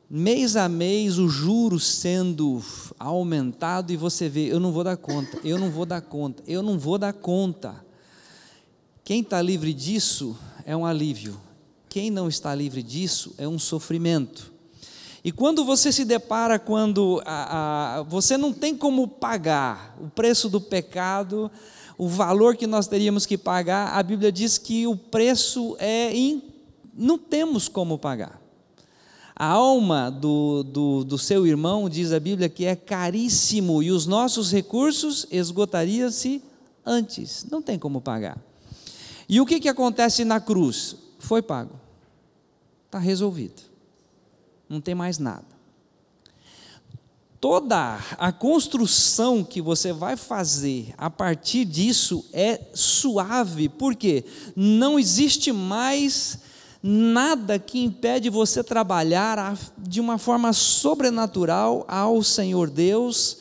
mês 0.09 0.57
a 0.57 0.69
mês 0.69 1.19
o 1.19 1.29
juro 1.29 1.79
sendo 1.81 2.63
aumentado 2.99 3.93
e 3.93 3.97
você 3.97 4.29
vê, 4.29 4.53
eu 4.53 4.61
não 4.61 4.73
vou 4.73 4.85
dar 4.85 4.97
conta, 4.97 5.39
eu 5.43 5.59
não 5.59 5.71
vou 5.71 5.87
dar 5.87 6.03
conta, 6.03 6.43
eu 6.47 6.63
não 6.63 6.79
vou 6.79 6.99
dar 6.99 7.13
conta. 7.13 7.85
Quem 9.03 9.21
está 9.21 9.41
livre 9.41 9.73
disso 9.75 10.37
é 10.65 10.77
um 10.77 10.87
alívio, 10.87 11.41
quem 11.89 12.11
não 12.11 12.29
está 12.29 12.55
livre 12.55 12.83
disso 12.83 13.35
é 13.39 13.47
um 13.47 13.59
sofrimento. 13.59 14.53
E 15.23 15.33
quando 15.33 15.65
você 15.65 15.91
se 15.91 16.05
depara, 16.05 16.59
quando 16.59 17.23
a, 17.25 17.99
a, 17.99 18.03
você 18.03 18.37
não 18.37 18.53
tem 18.53 18.77
como 18.77 19.09
pagar 19.09 19.97
o 19.99 20.11
preço 20.11 20.51
do 20.51 20.61
pecado, 20.61 21.51
o 21.97 22.07
valor 22.07 22.57
que 22.57 22.67
nós 22.67 22.87
teríamos 22.87 23.25
que 23.25 23.39
pagar, 23.39 23.97
a 23.97 24.03
Bíblia 24.03 24.31
diz 24.31 24.59
que 24.59 24.87
o 24.87 24.95
preço 24.95 25.77
é 25.79 26.15
in, 26.15 26.43
não 26.95 27.17
temos 27.17 27.69
como 27.69 27.99
pagar. 27.99 28.44
A 29.37 29.47
alma 29.47 30.11
do, 30.11 30.63
do, 30.63 31.05
do, 31.05 31.19
seu 31.19 31.45
irmão, 31.45 31.89
diz 31.89 32.13
a 32.13 32.21
Bíblia, 32.21 32.49
que 32.49 32.65
é 32.65 32.77
caríssimo 32.77 33.83
e 33.83 33.91
os 33.91 34.07
nossos 34.07 34.53
recursos 34.53 35.27
esgotariam-se 35.29 36.41
antes, 36.87 37.45
não 37.51 37.61
tem 37.61 37.77
como 37.77 38.01
pagar. 38.01 38.39
E 39.29 39.41
o 39.41 39.47
que, 39.47 39.59
que 39.59 39.69
acontece 39.69 40.25
na 40.25 40.39
cruz? 40.39 40.97
Foi 41.19 41.43
pago, 41.43 41.75
está 42.87 42.99
resolvido, 42.99 43.63
não 44.69 44.81
tem 44.81 44.95
mais 44.95 45.19
nada. 45.19 45.55
Toda 47.41 47.99
a 48.17 48.33
construção 48.33 49.45
que 49.45 49.61
você 49.61 49.93
vai 49.93 50.17
fazer 50.17 50.95
a 50.97 51.11
partir 51.11 51.65
disso 51.65 52.25
é 52.33 52.61
suave, 52.73 53.69
porque 53.69 54.25
não 54.57 54.99
existe 54.99 55.53
mais 55.53 56.39
nada 56.87 57.59
que 57.59 57.83
impede 57.83 58.29
você 58.29 58.63
trabalhar 58.63 59.59
de 59.79 60.03
uma 60.03 60.19
forma 60.19 60.53
sobrenatural 60.53 61.83
ao 61.89 62.23
Senhor 62.23 62.69
Deus, 62.69 63.39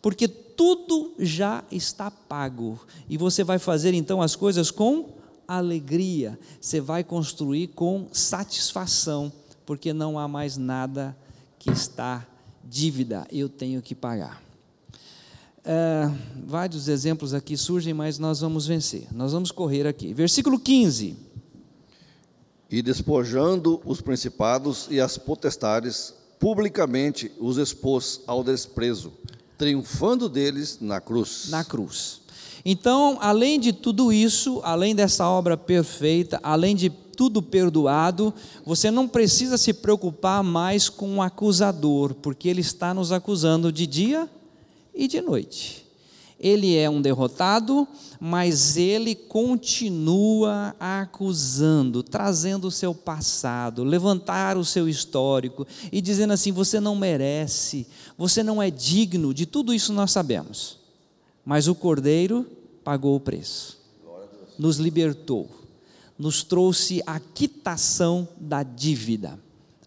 porque 0.00 0.28
tudo 0.28 1.12
já 1.18 1.64
está 1.68 2.12
pago 2.12 2.78
e 3.08 3.16
você 3.16 3.42
vai 3.42 3.58
fazer 3.58 3.92
então 3.92 4.22
as 4.22 4.36
coisas 4.36 4.70
com 4.70 5.16
alegria, 5.48 6.38
você 6.60 6.80
vai 6.80 7.02
construir 7.02 7.66
com 7.68 8.06
satisfação, 8.12 9.32
porque 9.66 9.92
não 9.92 10.16
há 10.16 10.28
mais 10.28 10.56
nada 10.56 11.16
que 11.58 11.72
está 11.72 12.24
dívida, 12.62 13.26
eu 13.32 13.48
tenho 13.48 13.82
que 13.82 13.96
pagar. 13.96 14.40
É, 15.64 16.08
vários 16.46 16.86
exemplos 16.86 17.34
aqui 17.34 17.56
surgem, 17.56 17.92
mas 17.92 18.16
nós 18.16 18.38
vamos 18.38 18.68
vencer. 18.68 19.08
Nós 19.12 19.32
vamos 19.32 19.50
correr 19.50 19.88
aqui. 19.88 20.14
Versículo 20.14 20.60
15. 20.60 21.25
E 22.70 22.82
despojando 22.82 23.80
os 23.84 24.00
principados 24.00 24.88
e 24.90 25.00
as 25.00 25.16
potestades, 25.16 26.12
publicamente 26.38 27.30
os 27.38 27.58
expôs 27.58 28.20
ao 28.26 28.42
desprezo, 28.42 29.12
triunfando 29.56 30.28
deles 30.28 30.78
na 30.80 31.00
cruz. 31.00 31.48
Na 31.48 31.64
cruz. 31.64 32.20
Então, 32.64 33.18
além 33.20 33.60
de 33.60 33.72
tudo 33.72 34.12
isso, 34.12 34.60
além 34.64 34.94
dessa 34.94 35.28
obra 35.28 35.56
perfeita, 35.56 36.40
além 36.42 36.74
de 36.74 36.90
tudo 36.90 37.40
perdoado, 37.40 38.34
você 38.64 38.90
não 38.90 39.06
precisa 39.06 39.56
se 39.56 39.72
preocupar 39.72 40.42
mais 40.42 40.88
com 40.88 41.16
o 41.16 41.22
acusador, 41.22 42.14
porque 42.14 42.48
ele 42.48 42.60
está 42.60 42.92
nos 42.92 43.12
acusando 43.12 43.70
de 43.72 43.86
dia 43.86 44.28
e 44.92 45.06
de 45.06 45.20
noite. 45.20 45.85
Ele 46.38 46.76
é 46.76 46.88
um 46.88 47.00
derrotado, 47.00 47.88
mas 48.20 48.76
ele 48.76 49.14
continua 49.14 50.76
acusando, 50.78 52.02
trazendo 52.02 52.68
o 52.68 52.70
seu 52.70 52.94
passado, 52.94 53.82
levantar 53.82 54.58
o 54.58 54.64
seu 54.64 54.86
histórico 54.88 55.66
e 55.90 56.00
dizendo 56.02 56.34
assim: 56.34 56.52
você 56.52 56.78
não 56.78 56.94
merece, 56.94 57.86
você 58.18 58.42
não 58.42 58.62
é 58.62 58.70
digno, 58.70 59.32
de 59.32 59.46
tudo 59.46 59.72
isso 59.72 59.92
nós 59.92 60.10
sabemos. 60.10 60.78
Mas 61.44 61.68
o 61.68 61.74
Cordeiro 61.74 62.46
pagou 62.84 63.16
o 63.16 63.20
preço, 63.20 63.78
nos 64.58 64.76
libertou, 64.76 65.48
nos 66.18 66.42
trouxe 66.42 67.02
a 67.06 67.18
quitação 67.18 68.28
da 68.38 68.62
dívida. 68.62 69.38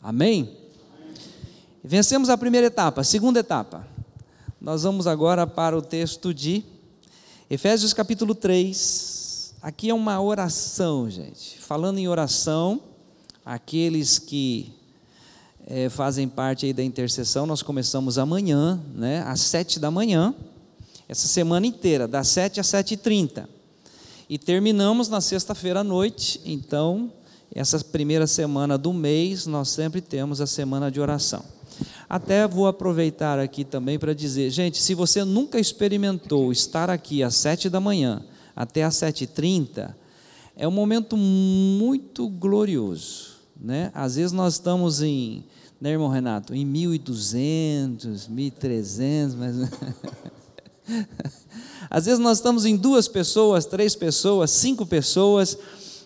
Amém? 0.02 0.58
Vencemos 1.84 2.30
a 2.30 2.38
primeira 2.38 2.68
etapa, 2.68 3.04
segunda 3.04 3.40
etapa. 3.40 3.88
Nós 4.62 4.84
vamos 4.84 5.08
agora 5.08 5.48
para 5.48 5.78
o 5.78 5.82
texto 5.82 6.34
de 6.34 6.66
Efésios 7.50 7.94
capítulo 7.94 8.36
3. 8.36 9.54
Aqui 9.62 9.90
é 9.90 9.94
uma 9.94 10.22
oração, 10.22 11.10
gente. 11.10 11.58
Falando 11.58 11.98
em 11.98 12.10
oração, 12.10 12.82
aqueles 13.46 14.20
que 14.20 14.74
é, 15.66 15.88
fazem 15.88 16.28
parte 16.28 16.66
aí 16.66 16.74
da 16.74 16.84
intercessão, 16.84 17.46
nós 17.46 17.62
começamos 17.62 18.18
amanhã, 18.18 18.78
né, 18.94 19.24
às 19.26 19.40
sete 19.40 19.80
da 19.80 19.90
manhã, 19.90 20.36
essa 21.08 21.30
semana 21.30 21.66
inteira, 21.66 22.06
das 22.06 22.28
sete 22.28 22.60
às 22.60 22.68
sete 22.68 22.96
e 22.96 22.98
trinta. 22.98 23.48
E 24.30 24.38
terminamos 24.38 25.08
na 25.08 25.22
sexta-feira 25.22 25.80
à 25.80 25.84
noite, 25.86 26.42
então, 26.44 27.14
essa 27.56 27.80
primeira 27.80 28.28
semana 28.28 28.78
do 28.78 28.92
mês, 28.92 29.46
nós 29.46 29.70
sempre 29.70 30.02
temos 30.02 30.42
a 30.42 30.46
semana 30.46 30.92
de 30.92 31.00
oração. 31.00 31.59
Até 32.10 32.48
vou 32.48 32.66
aproveitar 32.66 33.38
aqui 33.38 33.64
também 33.64 34.00
para 34.00 34.16
dizer, 34.16 34.50
gente, 34.50 34.80
se 34.80 34.96
você 34.96 35.24
nunca 35.24 35.60
experimentou 35.60 36.52
estar 36.52 36.90
aqui 36.90 37.22
às 37.22 37.36
sete 37.36 37.70
da 37.70 37.80
manhã 37.80 38.26
até 38.56 38.84
às 38.84 38.96
sete 38.96 39.26
e 39.26 39.28
trinta, 39.28 39.96
é 40.56 40.68
um 40.68 40.72
momento 40.72 41.16
muito 41.16 42.28
glorioso, 42.28 43.36
né? 43.56 43.92
Às 43.94 44.16
vezes 44.16 44.32
nós 44.32 44.56
estamos 44.56 45.04
em, 45.04 45.46
né, 45.80 45.92
irmão 45.92 46.10
Renato, 46.10 46.54
em 46.54 46.66
1.200, 46.66 48.28
1.300, 48.28 49.36
mas... 49.38 49.56
Às 51.90 52.06
vezes 52.06 52.20
nós 52.20 52.40
estamos 52.40 52.66
em 52.66 52.76
duas 52.76 53.08
pessoas, 53.08 53.66
três 53.66 53.96
pessoas, 53.96 54.52
cinco 54.52 54.86
pessoas, 54.86 55.58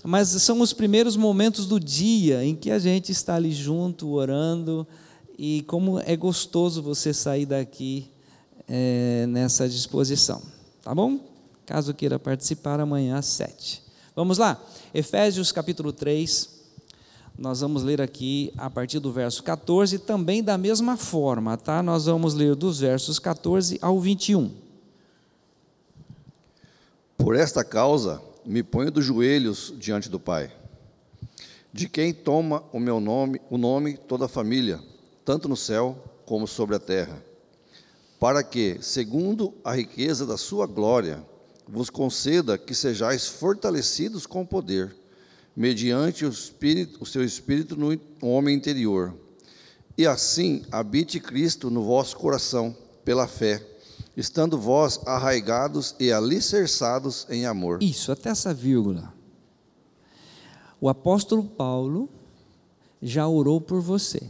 mas 0.03 0.27
são 0.27 0.61
os 0.61 0.73
primeiros 0.73 1.15
momentos 1.15 1.65
do 1.65 1.79
dia 1.79 2.43
em 2.43 2.55
que 2.55 2.69
a 2.69 2.77
gente 2.77 3.11
está 3.11 3.35
ali 3.35 3.51
junto, 3.51 4.09
orando, 4.09 4.85
e 5.37 5.63
como 5.63 5.99
é 5.99 6.15
gostoso 6.15 6.81
você 6.81 7.13
sair 7.13 7.45
daqui 7.45 8.09
é, 8.67 9.25
nessa 9.27 9.67
disposição. 9.67 10.41
Tá 10.81 10.93
bom? 10.93 11.19
Caso 11.65 11.93
queira 11.93 12.19
participar, 12.19 12.79
amanhã 12.79 13.17
às 13.17 13.25
sete. 13.25 13.81
Vamos 14.15 14.37
lá? 14.37 14.61
Efésios 14.93 15.51
capítulo 15.51 15.91
3. 15.91 16.49
Nós 17.37 17.61
vamos 17.61 17.81
ler 17.81 17.99
aqui 17.99 18.53
a 18.57 18.69
partir 18.69 18.99
do 18.99 19.11
verso 19.11 19.43
14, 19.43 19.97
também 19.99 20.43
da 20.43 20.55
mesma 20.55 20.95
forma, 20.97 21.57
tá? 21.57 21.81
Nós 21.81 22.05
vamos 22.05 22.35
ler 22.35 22.53
dos 22.53 22.79
versos 22.79 23.17
14 23.17 23.79
ao 23.81 23.99
21. 23.99 24.51
Por 27.17 27.35
esta 27.35 27.63
causa, 27.63 28.21
me 28.45 28.61
ponho 28.61 28.91
dos 28.91 29.03
joelhos 29.03 29.73
diante 29.79 30.09
do 30.09 30.19
Pai, 30.19 30.51
de 31.71 31.89
quem 31.89 32.13
toma 32.13 32.63
o 32.71 32.79
meu 32.79 32.99
nome, 32.99 33.41
o 33.49 33.57
nome 33.57 33.97
toda 33.97 34.25
a 34.25 34.29
família 34.29 34.79
tanto 35.25 35.47
no 35.47 35.55
céu 35.55 35.97
como 36.25 36.47
sobre 36.47 36.75
a 36.75 36.79
terra, 36.79 37.23
para 38.19 38.43
que, 38.43 38.77
segundo 38.81 39.53
a 39.63 39.75
riqueza 39.75 40.25
da 40.25 40.37
sua 40.37 40.65
glória, 40.65 41.25
vos 41.67 41.89
conceda 41.89 42.57
que 42.57 42.75
sejais 42.75 43.27
fortalecidos 43.27 44.25
com 44.25 44.45
poder, 44.45 44.95
mediante 45.55 46.25
o, 46.25 46.29
espírito, 46.29 47.01
o 47.01 47.05
seu 47.05 47.23
espírito 47.23 47.75
no 47.75 47.99
homem 48.21 48.55
interior, 48.55 49.13
e 49.97 50.07
assim 50.07 50.63
habite 50.71 51.19
Cristo 51.19 51.69
no 51.69 51.83
vosso 51.83 52.17
coração, 52.17 52.75
pela 53.05 53.27
fé, 53.27 53.61
estando 54.15 54.57
vós 54.57 54.99
arraigados 55.05 55.95
e 55.99 56.11
alicerçados 56.11 57.27
em 57.29 57.45
amor. 57.45 57.83
Isso, 57.83 58.11
até 58.11 58.29
essa 58.29 58.53
vírgula. 58.53 59.13
O 60.79 60.89
apóstolo 60.89 61.43
Paulo 61.43 62.09
já 63.01 63.27
orou 63.27 63.59
por 63.59 63.81
você 63.81 64.23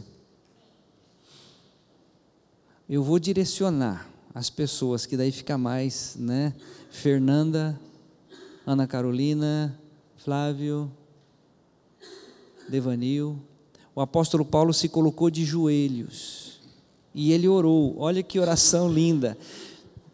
eu 2.88 3.02
vou 3.02 3.18
direcionar 3.18 4.06
as 4.34 4.50
pessoas, 4.50 5.06
que 5.06 5.16
daí 5.16 5.32
fica 5.32 5.56
mais, 5.56 6.16
né? 6.18 6.52
Fernanda, 6.90 7.80
Ana 8.66 8.86
Carolina, 8.86 9.78
Flávio, 10.16 10.90
Devanil. 12.68 13.38
O 13.94 14.00
apóstolo 14.00 14.44
Paulo 14.44 14.74
se 14.74 14.88
colocou 14.88 15.30
de 15.30 15.44
joelhos 15.44 16.60
e 17.14 17.32
ele 17.32 17.48
orou. 17.48 17.94
Olha 17.98 18.22
que 18.22 18.38
oração 18.38 18.92
linda. 18.92 19.38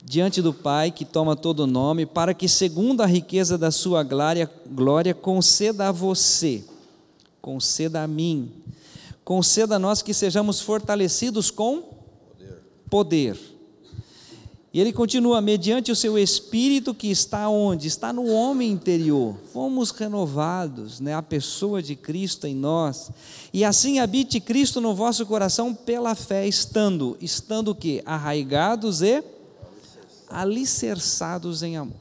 Diante 0.04 0.40
do 0.42 0.52
Pai, 0.52 0.90
que 0.90 1.04
toma 1.04 1.34
todo 1.34 1.60
o 1.60 1.66
nome, 1.66 2.06
para 2.06 2.34
que, 2.34 2.48
segundo 2.48 3.00
a 3.00 3.06
riqueza 3.06 3.56
da 3.56 3.70
sua 3.70 4.02
glória, 4.02 4.50
glória 4.70 5.14
conceda 5.14 5.88
a 5.88 5.92
você, 5.92 6.64
conceda 7.40 8.02
a 8.02 8.08
mim, 8.08 8.50
conceda 9.24 9.76
a 9.76 9.78
nós 9.78 10.02
que 10.02 10.12
sejamos 10.12 10.60
fortalecidos 10.60 11.50
com 11.50 11.99
poder. 12.90 13.38
E 14.72 14.80
ele 14.80 14.92
continua, 14.92 15.40
mediante 15.40 15.90
o 15.90 15.96
seu 15.96 16.16
espírito 16.16 16.94
que 16.94 17.10
está 17.10 17.48
onde? 17.48 17.88
Está 17.88 18.12
no 18.12 18.26
homem 18.26 18.70
interior. 18.70 19.34
Fomos 19.52 19.90
renovados, 19.90 21.00
né? 21.00 21.12
a 21.12 21.22
pessoa 21.22 21.82
de 21.82 21.96
Cristo 21.96 22.46
em 22.46 22.54
nós. 22.54 23.10
E 23.52 23.64
assim 23.64 23.98
habite 23.98 24.38
Cristo 24.38 24.80
no 24.80 24.94
vosso 24.94 25.26
coração 25.26 25.74
pela 25.74 26.14
fé, 26.14 26.46
estando, 26.46 27.16
estando 27.20 27.72
o 27.72 27.74
quê? 27.74 28.00
Arraigados 28.06 29.02
e 29.02 29.24
alicerçados 30.28 31.64
em 31.64 31.76
amor. 31.76 31.99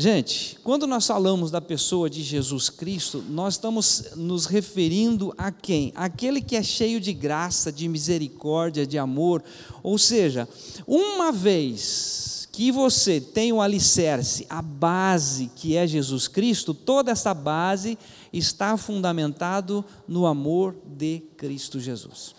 Gente, 0.00 0.56
quando 0.62 0.86
nós 0.86 1.08
falamos 1.08 1.50
da 1.50 1.60
pessoa 1.60 2.08
de 2.08 2.22
Jesus 2.22 2.70
Cristo, 2.70 3.20
nós 3.30 3.54
estamos 3.54 4.12
nos 4.14 4.46
referindo 4.46 5.34
a 5.36 5.50
quem? 5.50 5.92
Aquele 5.96 6.40
que 6.40 6.54
é 6.54 6.62
cheio 6.62 7.00
de 7.00 7.12
graça, 7.12 7.72
de 7.72 7.88
misericórdia, 7.88 8.86
de 8.86 8.96
amor. 8.96 9.42
Ou 9.82 9.98
seja, 9.98 10.48
uma 10.86 11.32
vez 11.32 12.48
que 12.52 12.70
você 12.70 13.20
tem 13.20 13.52
o 13.52 13.60
alicerce, 13.60 14.46
a 14.48 14.62
base 14.62 15.50
que 15.56 15.76
é 15.76 15.84
Jesus 15.84 16.28
Cristo, 16.28 16.72
toda 16.72 17.10
essa 17.10 17.34
base 17.34 17.98
está 18.32 18.76
fundamentado 18.76 19.84
no 20.06 20.26
amor 20.26 20.76
de 20.86 21.24
Cristo 21.36 21.80
Jesus. 21.80 22.36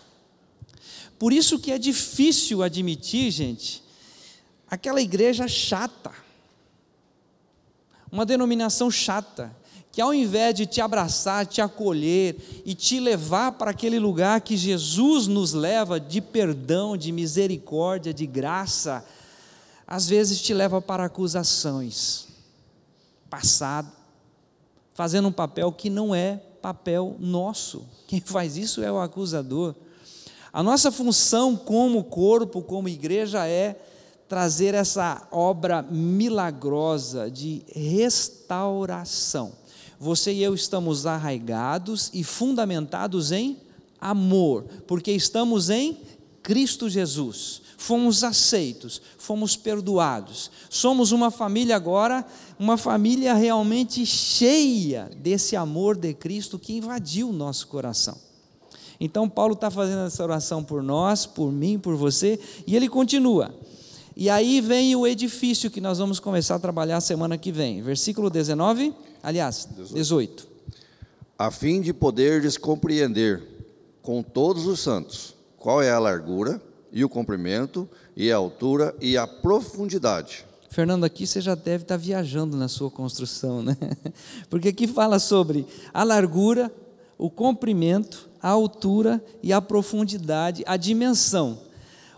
Por 1.20 1.34
isso 1.34 1.60
que 1.60 1.74
é 1.74 1.78
difícil 1.78 2.64
admitir, 2.64 3.30
gente, 3.32 3.84
aquela 4.72 5.02
igreja 5.02 5.46
chata 5.46 6.29
uma 8.12 8.26
denominação 8.26 8.90
chata, 8.90 9.56
que 9.92 10.02
ao 10.02 10.14
invés 10.14 10.56
de 10.56 10.66
te 10.66 10.82
abraçar, 10.82 11.46
te 11.46 11.62
acolher 11.62 12.36
e 12.66 12.74
te 12.74 13.00
levar 13.00 13.54
para 13.54 13.72
aquele 13.72 14.00
lugar 14.00 14.42
que 14.42 14.56
Jesus 14.56 15.28
nos 15.28 15.54
leva 15.54 16.00
de 16.00 16.22
perdão, 16.22 16.96
de 16.96 17.12
misericórdia, 17.12 18.14
de 18.14 18.26
graça, 18.26 19.04
às 19.88 20.08
vezes 20.08 20.42
te 20.42 20.54
leva 20.54 20.82
para 20.82 21.06
acusações, 21.06 22.28
passado, 23.30 23.92
fazendo 24.94 25.28
um 25.28 25.32
papel 25.32 25.72
que 25.72 25.90
não 25.90 26.14
é 26.14 26.40
papel 26.62 27.16
nosso. 27.20 27.84
Quem 28.08 28.22
faz 28.22 28.58
isso 28.58 28.84
é 28.84 28.92
o 28.92 29.00
acusador. 29.00 29.74
A 30.52 30.62
nossa 30.62 30.92
função 30.92 31.56
como 31.56 32.04
corpo, 32.04 32.62
como 32.62 32.90
igreja 32.90 33.48
é 33.48 33.80
trazer 34.30 34.76
essa 34.76 35.28
obra 35.32 35.82
milagrosa 35.82 37.32
de 37.32 37.64
restauração. 37.68 39.54
você 40.00 40.32
e 40.32 40.42
eu 40.42 40.54
estamos 40.54 41.06
arraigados 41.06 42.10
e 42.14 42.24
fundamentados 42.24 43.34
em 43.34 43.58
amor, 44.00 44.64
porque 44.88 45.12
estamos 45.12 45.70
em 45.70 45.98
Cristo 46.42 46.88
Jesus. 46.88 47.62
Fomos 47.76 48.24
aceitos, 48.24 49.02
fomos 49.18 49.58
perdoados. 49.58 50.52
Somos 50.70 51.12
uma 51.12 51.32
família 51.32 51.76
agora, 51.76 52.26
uma 52.58 52.78
família 52.78 53.34
realmente 53.34 54.06
cheia 54.06 55.10
desse 55.18 55.56
amor 55.56 55.98
de 55.98 56.14
Cristo 56.14 56.60
que 56.60 56.78
invadiu 56.78 57.30
o 57.30 57.34
nosso 57.34 57.68
coração. 57.68 58.18
Então, 59.00 59.28
Paulo 59.28 59.54
está 59.54 59.72
fazendo 59.72 60.06
essa 60.06 60.22
oração 60.24 60.64
por 60.64 60.84
nós, 60.84 61.26
por 61.26 61.52
mim, 61.52 61.80
por 61.80 61.96
você, 61.96 62.40
e 62.68 62.76
ele 62.76 62.88
continua. 62.88 63.54
E 64.20 64.30
aí 64.30 64.60
vem 64.60 64.94
o 64.98 65.08
edifício 65.08 65.72
que 65.72 65.80
nós 65.80 65.98
vamos 65.98 66.20
começar 66.20 66.56
a 66.56 66.60
trabalhar 66.60 67.00
semana 67.00 67.38
que 67.38 67.54
vem. 67.54 67.82
Versículo 67.82 68.30
19, 68.30 68.94
aliás, 69.24 69.66
18. 69.94 70.46
A 71.38 71.50
fim 71.50 71.80
de 71.80 71.94
poderes 71.94 72.58
compreender 72.58 73.42
com 74.02 74.22
todos 74.22 74.68
os 74.68 74.82
santos 74.82 75.34
qual 75.56 75.82
é 75.82 75.90
a 75.90 75.98
largura 75.98 76.62
e 76.92 77.02
o 77.06 77.08
comprimento 77.08 77.88
e 78.14 78.30
a 78.30 78.36
altura 78.36 78.94
e 79.00 79.16
a 79.16 79.26
profundidade. 79.26 80.46
Fernando, 80.70 81.06
aqui 81.06 81.26
você 81.26 81.40
já 81.40 81.56
deve 81.56 81.86
estar 81.86 81.96
viajando 81.96 82.58
na 82.58 82.68
sua 82.68 82.92
construção, 82.92 83.64
né? 83.64 83.78
Porque 84.52 84.68
aqui 84.68 84.86
fala 84.86 85.18
sobre 85.18 85.66
a 85.94 86.04
largura, 86.04 86.70
o 87.18 87.30
comprimento, 87.30 88.30
a 88.42 88.50
altura 88.50 89.24
e 89.42 89.54
a 89.54 89.62
profundidade, 89.62 90.62
a 90.68 90.76
dimensão. 90.76 91.70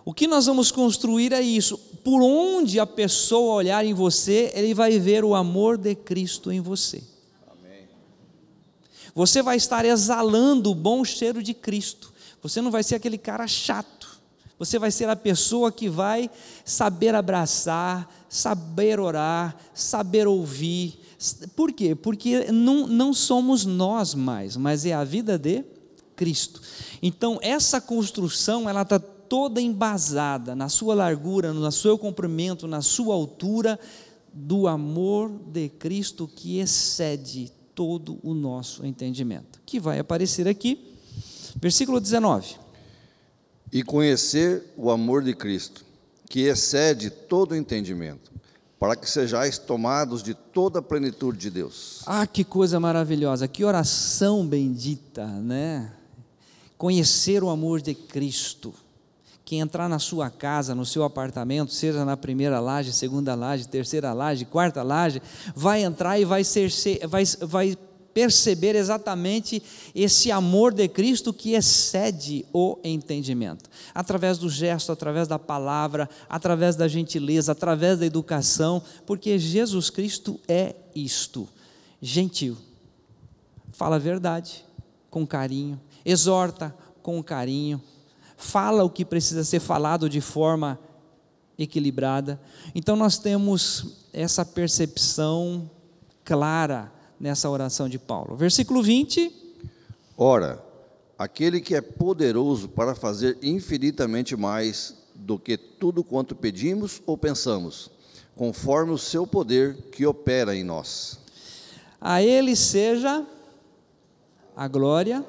O 0.04 0.16
que 0.16 0.26
nós 0.26 0.48
vamos 0.48 0.72
construir 0.72 1.32
é 1.32 1.42
isso. 1.42 1.80
Por 2.04 2.22
onde 2.22 2.80
a 2.80 2.86
pessoa 2.86 3.56
olhar 3.56 3.86
em 3.86 3.94
você, 3.94 4.52
ele 4.56 4.74
vai 4.74 5.00
ver 5.00 5.24
o 5.24 5.36
amor 5.36 5.78
de 5.78 5.94
Cristo 5.96 6.52
em 6.52 6.60
você. 6.60 7.04
Amém. 7.48 7.88
Você 9.14 9.42
vai 9.42 9.58
estar 9.58 9.86
exalando 9.86 10.72
o 10.72 10.76
bom 10.76 11.04
cheiro 11.04 11.44
de 11.44 11.54
Cristo. 11.54 12.12
Você 12.42 12.62
não 12.62 12.72
vai 12.72 12.84
ser 12.84 12.96
aquele 12.96 13.18
cara 13.18 13.48
chato. 13.48 14.20
Você 14.58 14.78
vai 14.78 14.92
ser 14.92 15.10
a 15.10 15.16
pessoa 15.16 15.72
que 15.72 15.90
vai 15.90 16.30
saber 16.64 17.16
abraçar, 17.16 18.08
saber 18.30 19.00
orar, 19.00 19.56
saber 19.74 20.28
ouvir. 20.28 21.00
Por 21.56 21.72
quê? 21.72 21.96
Porque 21.96 22.52
não, 22.52 22.86
não 22.86 23.14
somos 23.14 23.66
nós 23.66 24.14
mais, 24.14 24.56
mas 24.56 24.86
é 24.86 24.94
a 24.94 25.04
vida 25.04 25.38
de 25.38 25.64
Cristo. 26.16 26.62
Então, 27.02 27.40
essa 27.42 27.82
construção, 27.82 28.70
ela 28.70 28.84
está 28.84 29.02
toda 29.32 29.62
embasada 29.62 30.54
na 30.54 30.67
sua 30.67 30.94
largura, 30.94 31.54
no 31.54 31.72
seu 31.72 31.98
comprimento, 31.98 32.67
na 32.67 32.82
sua 32.82 33.15
altura, 33.15 33.80
do 34.34 34.67
amor 34.67 35.30
de 35.30 35.70
Cristo 35.70 36.28
que 36.28 36.60
excede 36.60 37.50
todo 37.74 38.20
o 38.24 38.34
nosso 38.34 38.86
entendimento. 38.86 39.62
Que 39.65 39.80
vai 39.80 40.00
aparecer 40.00 40.50
aqui, 40.50 40.98
versículo 41.56 42.02
19. 42.02 42.58
E 43.72 43.84
conhecer 43.84 44.65
o 44.76 44.91
amor 44.91 45.24
de 45.24 45.34
Cristo, 45.34 45.86
que 46.30 46.41
excede 46.41 47.10
todo 47.10 47.54
o 47.54 47.56
entendimento, 47.56 48.34
para 48.78 48.98
que 48.98 49.10
sejais 49.10 49.58
tomados 49.58 50.22
de 50.22 50.34
toda 50.34 50.80
a 50.80 50.82
plenitude 50.82 51.38
de 51.38 51.50
Deus. 51.50 52.02
Ah, 52.06 52.28
que 52.28 52.44
coisa 52.44 52.82
maravilhosa, 52.82 53.48
que 53.48 53.63
oração 53.63 54.46
bendita, 54.46 55.26
né? 55.26 55.89
conhecer 56.78 57.44
o 57.46 57.50
amor 57.50 57.80
de 57.80 57.96
Cristo. 57.96 58.74
Quem 59.52 59.60
entrar 59.60 59.90
na 59.90 60.00
sua 60.00 60.30
casa, 60.30 60.74
no 60.74 60.86
seu 60.86 61.04
apartamento, 61.04 61.74
seja 61.74 62.06
na 62.06 62.16
primeira 62.16 62.62
laje, 62.62 62.94
segunda 62.94 63.36
laje, 63.36 63.68
terceira 63.68 64.14
laje, 64.14 64.46
quarta 64.46 64.82
laje, 64.82 65.22
vai 65.54 65.84
entrar 65.84 66.18
e 66.18 66.24
vai, 66.24 66.42
ser, 66.42 66.72
vai, 67.06 67.26
vai 67.42 67.78
perceber 68.14 68.78
exatamente 68.78 69.62
esse 69.94 70.32
amor 70.32 70.74
de 70.74 70.88
Cristo 70.88 71.34
que 71.34 71.52
excede 71.52 72.46
o 72.54 72.80
entendimento. 72.82 73.70
Através 73.94 74.38
do 74.38 74.50
gesto, 74.50 74.90
através 74.90 75.28
da 75.28 75.38
palavra, 75.38 76.10
através 76.30 76.78
da 76.78 76.88
gentileza, 76.88 77.52
através 77.52 78.00
da 78.00 78.06
educação, 78.06 78.82
porque 79.06 79.38
Jesus 79.38 79.90
Cristo 79.90 80.40
é 80.48 80.74
isto: 80.96 81.46
gentil, 82.02 82.58
fala 83.74 83.98
a 83.98 84.00
verdade, 84.00 84.64
com 85.10 85.28
carinho, 85.28 85.78
exorta 86.06 86.74
com 87.04 87.22
carinho, 87.22 87.82
fala 88.41 88.84
o 88.84 88.89
que 88.89 89.06
precisa 89.06 89.43
ser 89.43 89.60
falado 89.60 90.10
de 90.10 90.19
forma 90.19 90.80
equilibrada. 91.58 92.41
Então 92.73 92.95
nós 92.95 93.17
temos 93.17 94.08
essa 94.12 94.43
percepção 94.43 95.69
clara 96.23 96.91
nessa 97.19 97.49
oração 97.49 97.88
de 97.88 97.99
Paulo. 97.99 98.36
Versículo 98.36 98.82
20. 98.82 99.32
Ora, 100.17 100.63
aquele 101.17 101.62
que 101.62 101.75
é 101.75 101.82
poderoso 101.82 102.67
para 102.67 102.95
fazer 102.95 103.38
infinitamente 103.41 104.36
mais 104.36 104.97
do 105.13 105.38
que 105.38 105.56
tudo 105.56 106.04
quanto 106.04 106.36
pedimos 106.36 107.01
ou 107.06 107.15
pensamos, 107.15 107.91
conforme 108.36 108.91
o 108.91 108.97
seu 108.97 109.27
poder 109.27 109.75
que 109.91 110.06
opera 110.06 110.56
em 110.56 110.63
nós. 110.63 111.19
A 111.99 112.23
ele 112.23 112.56
seja 112.56 113.23
a 114.56 114.67
glória 114.67 115.23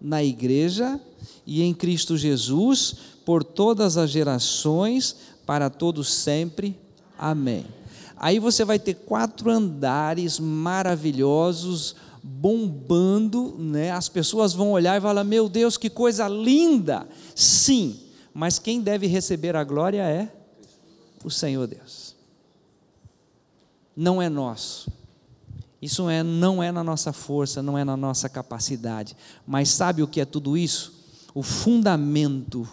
na 0.00 0.24
igreja 0.24 0.98
e 1.46 1.62
em 1.62 1.74
Cristo 1.74 2.16
Jesus 2.16 2.96
por 3.24 3.42
todas 3.42 3.96
as 3.96 4.10
gerações, 4.10 5.16
para 5.46 5.70
todos 5.70 6.12
sempre. 6.12 6.78
Amém. 7.18 7.66
Aí 8.16 8.38
você 8.38 8.64
vai 8.64 8.78
ter 8.78 8.94
quatro 8.94 9.50
andares 9.50 10.38
maravilhosos, 10.38 11.96
bombando, 12.22 13.54
né? 13.58 13.90
As 13.90 14.08
pessoas 14.08 14.52
vão 14.52 14.72
olhar 14.72 14.96
e 14.96 15.00
falar: 15.00 15.24
Meu 15.24 15.48
Deus, 15.48 15.76
que 15.76 15.90
coisa 15.90 16.28
linda! 16.28 17.06
Sim, 17.34 17.98
mas 18.32 18.58
quem 18.58 18.80
deve 18.80 19.06
receber 19.06 19.56
a 19.56 19.64
glória 19.64 20.02
é 20.02 20.32
o 21.24 21.30
Senhor 21.30 21.66
Deus. 21.66 22.14
Não 23.96 24.20
é 24.20 24.28
nosso. 24.28 24.90
Isso 25.80 26.08
é, 26.08 26.22
não 26.22 26.62
é 26.62 26.72
na 26.72 26.82
nossa 26.82 27.12
força, 27.12 27.62
não 27.62 27.76
é 27.76 27.84
na 27.84 27.96
nossa 27.96 28.26
capacidade. 28.28 29.14
Mas 29.46 29.68
sabe 29.68 30.02
o 30.02 30.08
que 30.08 30.20
é 30.20 30.24
tudo 30.24 30.56
isso? 30.56 30.93
O 31.34 31.42
fundamento, 31.42 32.68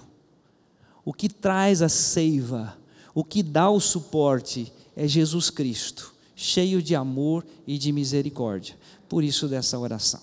o 1.03 1.11
que 1.11 1.27
traz 1.27 1.81
a 1.81 1.89
seiva, 1.89 2.77
o 3.13 3.23
que 3.23 3.41
dá 3.41 3.69
o 3.69 3.79
suporte 3.79 4.71
é 4.95 5.07
Jesus 5.07 5.49
Cristo, 5.49 6.13
cheio 6.35 6.81
de 6.81 6.95
amor 6.95 7.45
e 7.65 7.77
de 7.77 7.91
misericórdia. 7.91 8.77
Por 9.09 9.23
isso 9.23 9.47
dessa 9.47 9.77
oração. 9.79 10.21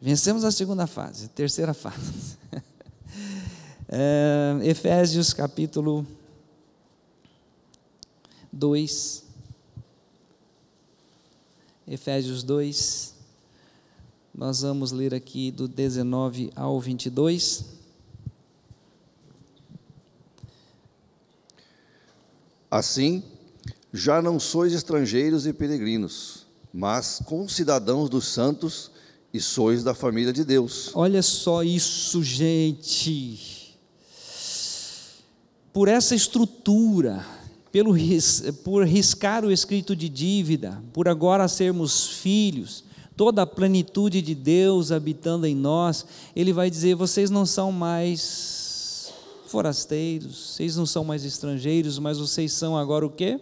Vencemos 0.00 0.44
a 0.44 0.50
segunda 0.50 0.86
fase, 0.86 1.28
terceira 1.28 1.72
fase. 1.72 2.36
É, 3.88 4.58
Efésios 4.62 5.32
capítulo 5.32 6.06
2. 8.52 9.24
Efésios 11.86 12.42
2, 12.42 13.13
nós 14.36 14.62
vamos 14.62 14.90
ler 14.90 15.14
aqui 15.14 15.52
do 15.52 15.68
19 15.68 16.50
ao 16.56 16.80
22. 16.80 17.66
Assim, 22.68 23.22
já 23.92 24.20
não 24.20 24.40
sois 24.40 24.72
estrangeiros 24.72 25.46
e 25.46 25.52
peregrinos, 25.52 26.46
mas 26.72 27.22
concidadãos 27.24 28.10
dos 28.10 28.26
santos 28.26 28.90
e 29.32 29.40
sois 29.40 29.84
da 29.84 29.94
família 29.94 30.32
de 30.32 30.44
Deus. 30.44 30.90
Olha 30.94 31.22
só 31.22 31.62
isso, 31.62 32.20
gente. 32.24 33.78
Por 35.72 35.86
essa 35.86 36.16
estrutura, 36.16 37.24
pelo, 37.70 37.94
por 38.64 38.84
riscar 38.84 39.44
o 39.44 39.52
escrito 39.52 39.94
de 39.94 40.08
dívida, 40.08 40.82
por 40.92 41.08
agora 41.08 41.46
sermos 41.46 42.08
filhos, 42.08 42.82
toda 43.16 43.42
a 43.42 43.46
plenitude 43.46 44.20
de 44.20 44.34
Deus 44.34 44.90
habitando 44.90 45.46
em 45.46 45.54
nós, 45.54 46.06
Ele 46.34 46.52
vai 46.52 46.70
dizer: 46.70 46.94
vocês 46.94 47.30
não 47.30 47.46
são 47.46 47.70
mais 47.70 49.12
forasteiros, 49.46 50.54
vocês 50.54 50.76
não 50.76 50.86
são 50.86 51.04
mais 51.04 51.24
estrangeiros, 51.24 51.98
mas 51.98 52.18
vocês 52.18 52.52
são 52.52 52.76
agora 52.76 53.06
o 53.06 53.10
quê? 53.10 53.40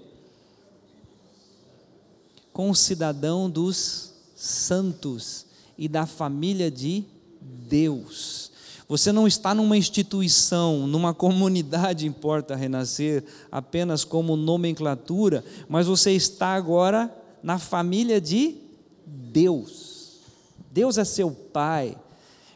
Concidadão 2.53 3.49
dos 3.49 4.13
santos 4.37 5.47
e 5.79 5.89
da 5.89 6.05
família 6.05 6.71
de 6.71 7.05
Deus. 7.41 8.53
Você 8.87 9.11
não 9.11 9.27
está 9.27 9.55
numa 9.55 9.75
instituição, 9.75 10.87
numa 10.87 11.15
comunidade, 11.15 12.07
importa 12.07 12.55
renascer, 12.55 13.25
apenas 13.51 14.05
como 14.05 14.37
nomenclatura, 14.37 15.43
mas 15.67 15.87
você 15.87 16.11
está 16.13 16.49
agora 16.49 17.11
na 17.43 17.59
família 17.59 18.21
de 18.21 18.49
Deus. 18.49 18.72
Deus 19.07 20.99
é 20.99 21.05
seu 21.05 21.31
pai. 21.31 21.97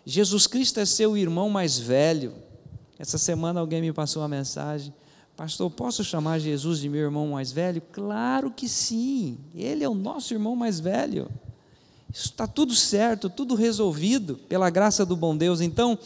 Jesus 0.05 0.47
Cristo 0.47 0.81
é 0.81 0.87
seu 0.87 1.17
irmão 1.17 1.51
mais 1.51 1.79
velho. 1.79 2.33
Essa 2.99 3.19
semana 3.19 3.61
alguém 3.61 3.81
me 3.81 3.93
passou 3.93 4.23
uma 4.23 4.29
mensagem. 4.29 4.95
Pastor, 5.37 5.71
posso 5.71 6.03
chamar 6.03 6.39
Jesus 6.39 6.81
de 6.81 6.89
meu 6.89 7.03
irmão 7.03 7.29
mais 7.29 7.53
velho? 7.53 7.83
Claro 7.93 8.51
que 8.51 8.69
sim, 8.69 9.37
ele 9.55 9.85
é 9.85 9.89
o 9.89 9.95
nosso 9.95 10.33
irmão 10.33 10.57
mais 10.57 10.81
velho. 10.81 11.29
Está 12.11 12.47
tudo 12.47 12.75
certo, 12.75 13.29
tudo 13.29 13.55
resolvido 13.55 14.37
pela 14.49 14.71
graça 14.71 15.05
do 15.05 15.15
bom 15.15 15.37
Deus. 15.37 15.61
Então, 15.61 15.99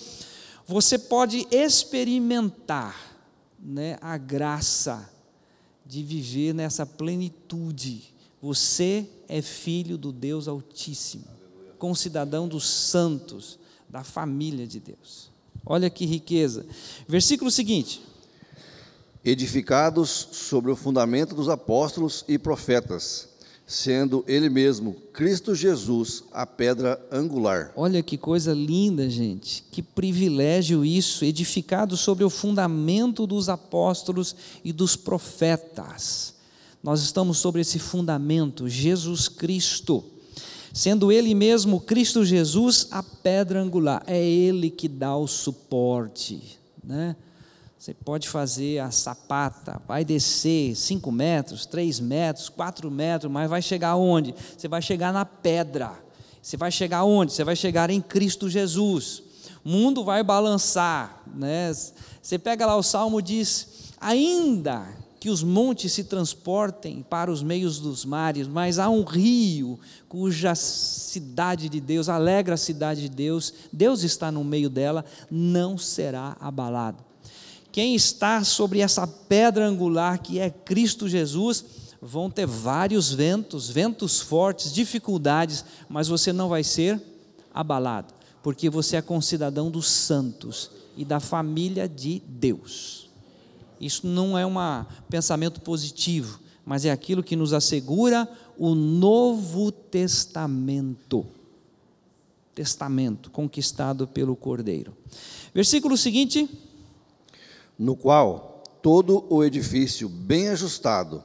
você 0.67 0.99
pode 0.99 1.47
experimentar 1.51 2.97
né, 3.57 3.97
a 4.01 4.17
graça 4.17 5.09
de 5.87 6.03
viver 6.03 6.53
nessa 6.53 6.85
plenitude. 6.85 8.10
Você 8.43 9.07
é 9.29 9.43
filho 9.43 9.99
do 9.99 10.11
Deus 10.11 10.49
Altíssimo, 10.49 11.25
concidadão 11.79 12.49
dos 12.49 12.67
santos, 12.67 13.59
da 13.89 14.03
família 14.03 14.67
de 14.67 14.81
Deus. 14.81 15.31
Olha 15.67 15.91
que 15.91 16.07
riqueza. 16.07 16.65
Versículo 17.07 17.51
seguinte: 17.51 18.01
Edificados 19.23 20.29
sobre 20.33 20.71
o 20.71 20.77
fundamento 20.77 21.35
dos 21.35 21.51
apóstolos 21.51 22.25
e 22.27 22.39
profetas, 22.39 23.29
sendo 23.67 24.25
Ele 24.27 24.49
mesmo, 24.49 24.95
Cristo 25.13 25.55
Jesus, 25.55 26.25
a 26.33 26.47
pedra 26.47 26.99
angular. 27.13 27.73
Olha 27.77 28.03
que 28.03 28.17
coisa 28.17 28.55
linda, 28.55 29.11
gente. 29.11 29.65
Que 29.71 29.83
privilégio 29.83 30.83
isso, 30.83 31.27
edificado 31.27 31.95
sobre 31.95 32.25
o 32.25 32.31
fundamento 32.31 33.27
dos 33.27 33.51
apóstolos 33.51 34.35
e 34.65 34.73
dos 34.73 34.97
profetas. 34.97 36.40
Nós 36.83 37.03
estamos 37.03 37.39
sobre 37.39 37.61
esse 37.61 37.79
fundamento, 37.79 38.69
Jesus 38.69 39.29
Cristo. 39.29 40.03
Sendo 40.73 41.13
Ele 41.13 41.35
mesmo, 41.35 41.81
Cristo 41.81 42.25
Jesus, 42.25 42.89
a 42.91 43.03
pedra 43.03 43.61
angular. 43.61 44.03
É 44.07 44.19
Ele 44.19 44.71
que 44.71 44.89
dá 44.89 45.17
o 45.17 45.27
suporte, 45.27 46.59
né? 46.83 47.17
Você 47.79 47.95
pode 47.95 48.29
fazer 48.29 48.79
a 48.79 48.91
sapata, 48.91 49.81
vai 49.89 50.05
descer 50.05 50.77
5 50.77 51.11
metros, 51.11 51.65
3 51.65 51.99
metros, 51.99 52.51
4 52.51 52.91
metros, 52.91 53.33
mas 53.33 53.49
vai 53.49 53.63
chegar 53.63 53.97
onde? 53.97 54.35
Você 54.57 54.69
vai 54.69 54.83
chegar 54.83 55.15
na 55.15 55.25
pedra. 55.25 55.99
Você 56.43 56.59
vai 56.59 56.71
chegar 56.71 57.05
onde? 57.05 57.33
Você 57.33 57.43
vai 57.43 57.57
chegar 57.57 57.89
em 57.89 58.01
Cristo 58.01 58.51
Jesus. 58.51 59.23
O 59.65 59.69
mundo 59.71 60.05
vai 60.05 60.23
balançar. 60.23 61.23
Né? 61.35 61.73
Você 62.21 62.39
pega 62.39 62.67
lá 62.67 62.77
o 62.77 62.83
salmo 62.83 63.23
diz: 63.23 63.95
ainda 63.99 64.87
que 65.21 65.29
os 65.29 65.43
montes 65.43 65.93
se 65.93 66.05
transportem 66.05 67.05
para 67.09 67.31
os 67.31 67.43
meios 67.43 67.79
dos 67.79 68.07
mares, 68.07 68.49
mas 68.49 68.79
há 68.79 68.89
um 68.89 69.05
rio 69.05 69.79
cuja 70.09 70.55
cidade 70.55 71.69
de 71.69 71.79
Deus, 71.79 72.09
alegra 72.09 72.55
a 72.55 72.57
cidade 72.57 73.03
de 73.03 73.11
Deus, 73.11 73.53
Deus 73.71 74.03
está 74.03 74.33
no 74.33 74.43
meio 74.43 74.71
dela, 74.71 75.05
não 75.31 75.77
será 75.77 76.39
abalado. 76.41 77.05
Quem 77.71 77.95
está 77.95 78.43
sobre 78.43 78.81
essa 78.81 79.07
pedra 79.07 79.67
angular 79.67 80.19
que 80.19 80.39
é 80.39 80.49
Cristo 80.49 81.07
Jesus, 81.07 81.67
vão 82.01 82.31
ter 82.31 82.47
vários 82.47 83.13
ventos, 83.13 83.69
ventos 83.69 84.21
fortes, 84.21 84.73
dificuldades, 84.73 85.65
mas 85.87 86.09
você 86.09 86.33
não 86.33 86.49
vai 86.49 86.65
ser 86.65 87.01
abalado, 87.53 88.15
porque 88.43 88.71
você 88.71 88.97
é 88.97 89.03
concidadão 89.03 89.71
dos 89.71 89.87
santos 89.87 90.71
e 90.97 91.05
da 91.05 91.21
família 91.21 91.87
de 91.87 92.23
Deus. 92.27 93.00
Isso 93.81 94.07
não 94.07 94.37
é 94.37 94.45
um 94.45 94.55
pensamento 95.09 95.61
positivo, 95.61 96.39
mas 96.65 96.85
é 96.85 96.91
aquilo 96.91 97.23
que 97.23 97.35
nos 97.35 97.53
assegura 97.53 98.29
o 98.59 98.75
Novo 98.75 99.73
Testamento. 99.73 101.27
Testamento 102.55 103.31
conquistado 103.31 104.07
pelo 104.07 104.37
Cordeiro. 104.37 104.95
Versículo 105.55 105.97
seguinte 105.97 106.49
no 107.81 107.97
qual 107.97 108.63
todo 108.83 109.25
o 109.31 109.43
edifício 109.43 110.07
bem 110.07 110.51
ajustado 110.51 111.25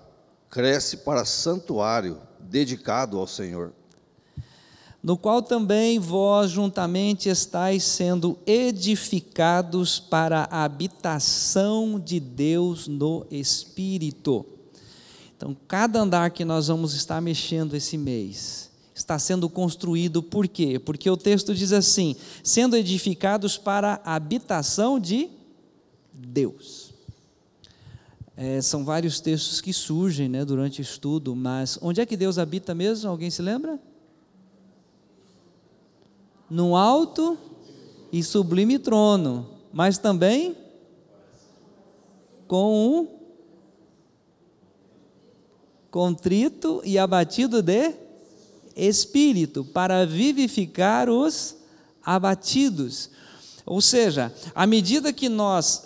cresce 0.49 0.97
para 0.97 1.25
santuário 1.25 2.21
dedicado 2.39 3.19
ao 3.19 3.27
Senhor. 3.27 3.73
No 5.05 5.15
qual 5.15 5.39
também 5.39 5.99
vós 5.99 6.49
juntamente 6.49 7.29
estáis 7.29 7.83
sendo 7.83 8.39
edificados 8.43 9.99
para 9.99 10.47
a 10.49 10.63
habitação 10.63 11.99
de 11.99 12.19
Deus 12.19 12.87
no 12.87 13.23
Espírito. 13.29 14.43
Então, 15.37 15.55
cada 15.67 16.01
andar 16.01 16.31
que 16.31 16.43
nós 16.43 16.69
vamos 16.69 16.95
estar 16.95 17.21
mexendo 17.21 17.75
esse 17.75 17.99
mês 17.99 18.71
está 18.95 19.19
sendo 19.19 19.47
construído 19.47 20.23
por 20.23 20.47
quê? 20.47 20.79
Porque 20.79 21.07
o 21.07 21.15
texto 21.15 21.53
diz 21.53 21.71
assim: 21.71 22.15
sendo 22.43 22.75
edificados 22.75 23.59
para 23.59 24.01
a 24.03 24.15
habitação 24.15 24.99
de 24.99 25.29
Deus. 26.11 26.95
É, 28.35 28.59
são 28.59 28.83
vários 28.83 29.19
textos 29.19 29.61
que 29.61 29.71
surgem 29.71 30.27
né, 30.27 30.43
durante 30.43 30.79
o 30.79 30.81
estudo, 30.81 31.35
mas 31.35 31.77
onde 31.79 32.01
é 32.01 32.07
que 32.07 32.17
Deus 32.17 32.39
habita 32.39 32.73
mesmo? 32.73 33.07
Alguém 33.07 33.29
se 33.29 33.43
lembra? 33.43 33.79
No 36.49 36.75
alto 36.75 37.37
e 38.11 38.23
sublime 38.23 38.79
trono, 38.79 39.49
mas 39.73 39.97
também 39.97 40.55
com 42.47 42.87
um 42.99 43.07
contrito 45.89 46.81
e 46.83 46.97
abatido 46.97 47.61
de 47.61 47.93
espírito, 48.75 49.63
para 49.63 50.05
vivificar 50.05 51.09
os 51.09 51.55
abatidos. 52.03 53.09
Ou 53.65 53.79
seja, 53.79 54.33
à 54.53 54.67
medida 54.67 55.13
que 55.13 55.29
nós 55.29 55.85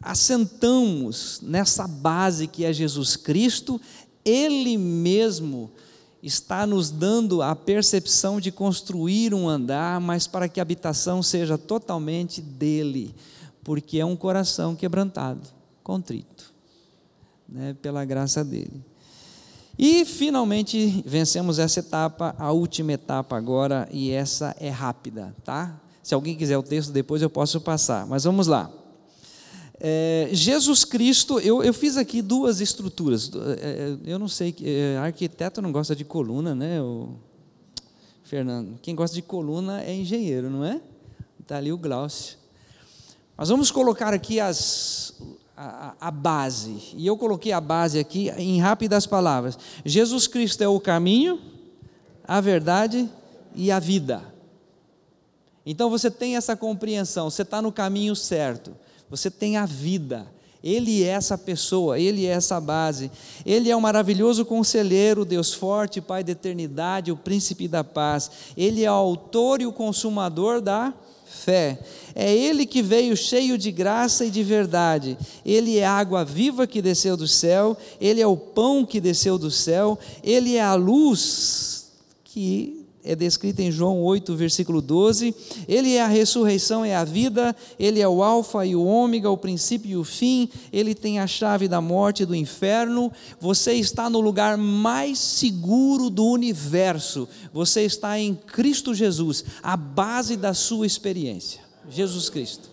assentamos 0.00 1.40
nessa 1.42 1.86
base 1.86 2.46
que 2.46 2.64
é 2.64 2.72
Jesus 2.72 3.14
Cristo, 3.14 3.80
Ele 4.24 4.76
mesmo 4.76 5.70
está 6.22 6.64
nos 6.66 6.90
dando 6.90 7.42
a 7.42 7.56
percepção 7.56 8.40
de 8.40 8.52
construir 8.52 9.34
um 9.34 9.48
andar, 9.48 10.00
mas 10.00 10.26
para 10.26 10.48
que 10.48 10.60
a 10.60 10.62
habitação 10.62 11.22
seja 11.22 11.58
totalmente 11.58 12.40
dele, 12.40 13.14
porque 13.64 13.98
é 13.98 14.04
um 14.04 14.14
coração 14.14 14.76
quebrantado, 14.76 15.40
contrito, 15.82 16.52
né, 17.48 17.74
pela 17.82 18.04
graça 18.04 18.44
dele. 18.44 18.84
E 19.76 20.04
finalmente 20.04 21.02
vencemos 21.04 21.58
essa 21.58 21.80
etapa, 21.80 22.36
a 22.38 22.52
última 22.52 22.92
etapa 22.92 23.36
agora, 23.36 23.88
e 23.90 24.10
essa 24.10 24.54
é 24.60 24.68
rápida, 24.68 25.34
tá? 25.42 25.80
Se 26.02 26.14
alguém 26.14 26.36
quiser 26.36 26.58
o 26.58 26.62
texto, 26.62 26.92
depois 26.92 27.22
eu 27.22 27.30
posso 27.30 27.60
passar, 27.60 28.06
mas 28.06 28.24
vamos 28.24 28.46
lá. 28.46 28.70
É, 29.84 30.28
Jesus 30.30 30.84
Cristo, 30.84 31.40
eu, 31.40 31.60
eu 31.60 31.74
fiz 31.74 31.96
aqui 31.96 32.22
duas 32.22 32.60
estruturas. 32.60 33.28
É, 33.60 33.96
é 34.06 34.12
eu 34.12 34.16
não 34.16 34.28
sei, 34.28 34.54
é, 34.62 34.96
arquiteto 34.98 35.60
não 35.60 35.72
gosta 35.72 35.96
de 35.96 36.04
coluna, 36.04 36.54
né? 36.54 36.80
O 36.80 37.16
Fernando, 38.22 38.78
quem 38.80 38.94
gosta 38.94 39.12
de 39.12 39.22
coluna 39.22 39.82
é 39.82 39.92
engenheiro, 39.92 40.48
não 40.48 40.64
é? 40.64 40.80
Está 41.40 41.56
ali 41.56 41.72
o 41.72 41.76
Glaucio. 41.76 42.38
Mas 43.36 43.48
vamos 43.48 43.72
colocar 43.72 44.14
aqui 44.14 44.38
as, 44.38 45.20
a, 45.56 45.96
a, 46.00 46.10
base. 46.12 46.94
E 46.94 47.04
eu 47.04 47.16
coloquei 47.16 47.50
a 47.50 47.60
base 47.60 47.98
aqui 47.98 48.30
em 48.38 48.60
rápidas 48.60 49.04
palavras. 49.04 49.58
Jesus 49.84 50.28
Cristo 50.28 50.62
é 50.62 50.68
o 50.68 50.78
caminho, 50.78 51.40
a 52.22 52.40
verdade 52.40 53.10
e 53.52 53.72
a 53.72 53.80
vida. 53.80 54.22
Então 55.66 55.90
você 55.90 56.08
tem 56.08 56.36
essa 56.36 56.56
compreensão, 56.56 57.28
você 57.28 57.42
está 57.42 57.60
no 57.60 57.72
caminho 57.72 58.14
certo 58.14 58.76
você 59.12 59.30
tem 59.30 59.58
a 59.58 59.66
vida. 59.66 60.26
Ele 60.64 61.04
é 61.04 61.08
essa 61.08 61.36
pessoa, 61.36 61.98
Ele 61.98 62.24
é 62.24 62.30
essa 62.30 62.58
base. 62.58 63.10
Ele 63.44 63.70
é 63.70 63.76
o 63.76 63.80
maravilhoso 63.80 64.42
conselheiro, 64.42 65.22
Deus 65.22 65.52
forte, 65.52 66.00
Pai 66.00 66.24
da 66.24 66.32
eternidade, 66.32 67.12
o 67.12 67.16
príncipe 67.16 67.68
da 67.68 67.84
paz. 67.84 68.30
Ele 68.56 68.82
é 68.82 68.90
o 68.90 68.94
autor 68.94 69.60
e 69.60 69.66
o 69.66 69.72
consumador 69.72 70.62
da 70.62 70.94
fé. 71.26 71.78
É 72.14 72.34
Ele 72.34 72.64
que 72.64 72.80
veio 72.80 73.14
cheio 73.14 73.58
de 73.58 73.70
graça 73.70 74.24
e 74.24 74.30
de 74.30 74.42
verdade. 74.42 75.18
Ele 75.44 75.76
é 75.76 75.84
a 75.84 75.92
água 75.92 76.24
viva 76.24 76.66
que 76.66 76.80
desceu 76.80 77.14
do 77.14 77.28
céu. 77.28 77.76
Ele 78.00 78.22
é 78.22 78.26
o 78.26 78.34
pão 78.34 78.86
que 78.86 78.98
desceu 78.98 79.36
do 79.36 79.50
céu. 79.50 79.98
Ele 80.24 80.56
é 80.56 80.62
a 80.62 80.72
luz 80.72 81.92
que 82.24 82.81
é 83.04 83.16
descrita 83.16 83.62
em 83.62 83.70
João 83.70 84.00
8, 84.00 84.34
versículo 84.36 84.80
12. 84.80 85.34
Ele 85.66 85.94
é 85.94 86.02
a 86.02 86.06
ressurreição 86.06 86.84
é 86.84 86.94
a 86.94 87.04
vida, 87.04 87.54
ele 87.78 88.00
é 88.00 88.06
o 88.06 88.22
Alfa 88.22 88.64
e 88.64 88.76
o 88.76 88.84
Ômega, 88.84 89.28
o 89.28 89.36
princípio 89.36 89.90
e 89.90 89.96
o 89.96 90.04
fim, 90.04 90.48
ele 90.72 90.94
tem 90.94 91.18
a 91.18 91.26
chave 91.26 91.66
da 91.66 91.80
morte 91.80 92.22
e 92.22 92.26
do 92.26 92.34
inferno. 92.34 93.10
Você 93.40 93.72
está 93.74 94.08
no 94.08 94.20
lugar 94.20 94.56
mais 94.56 95.18
seguro 95.18 96.08
do 96.08 96.26
universo. 96.26 97.28
Você 97.52 97.82
está 97.82 98.18
em 98.18 98.34
Cristo 98.34 98.94
Jesus, 98.94 99.44
a 99.62 99.76
base 99.76 100.36
da 100.36 100.54
sua 100.54 100.86
experiência. 100.86 101.60
Jesus 101.90 102.30
Cristo. 102.30 102.70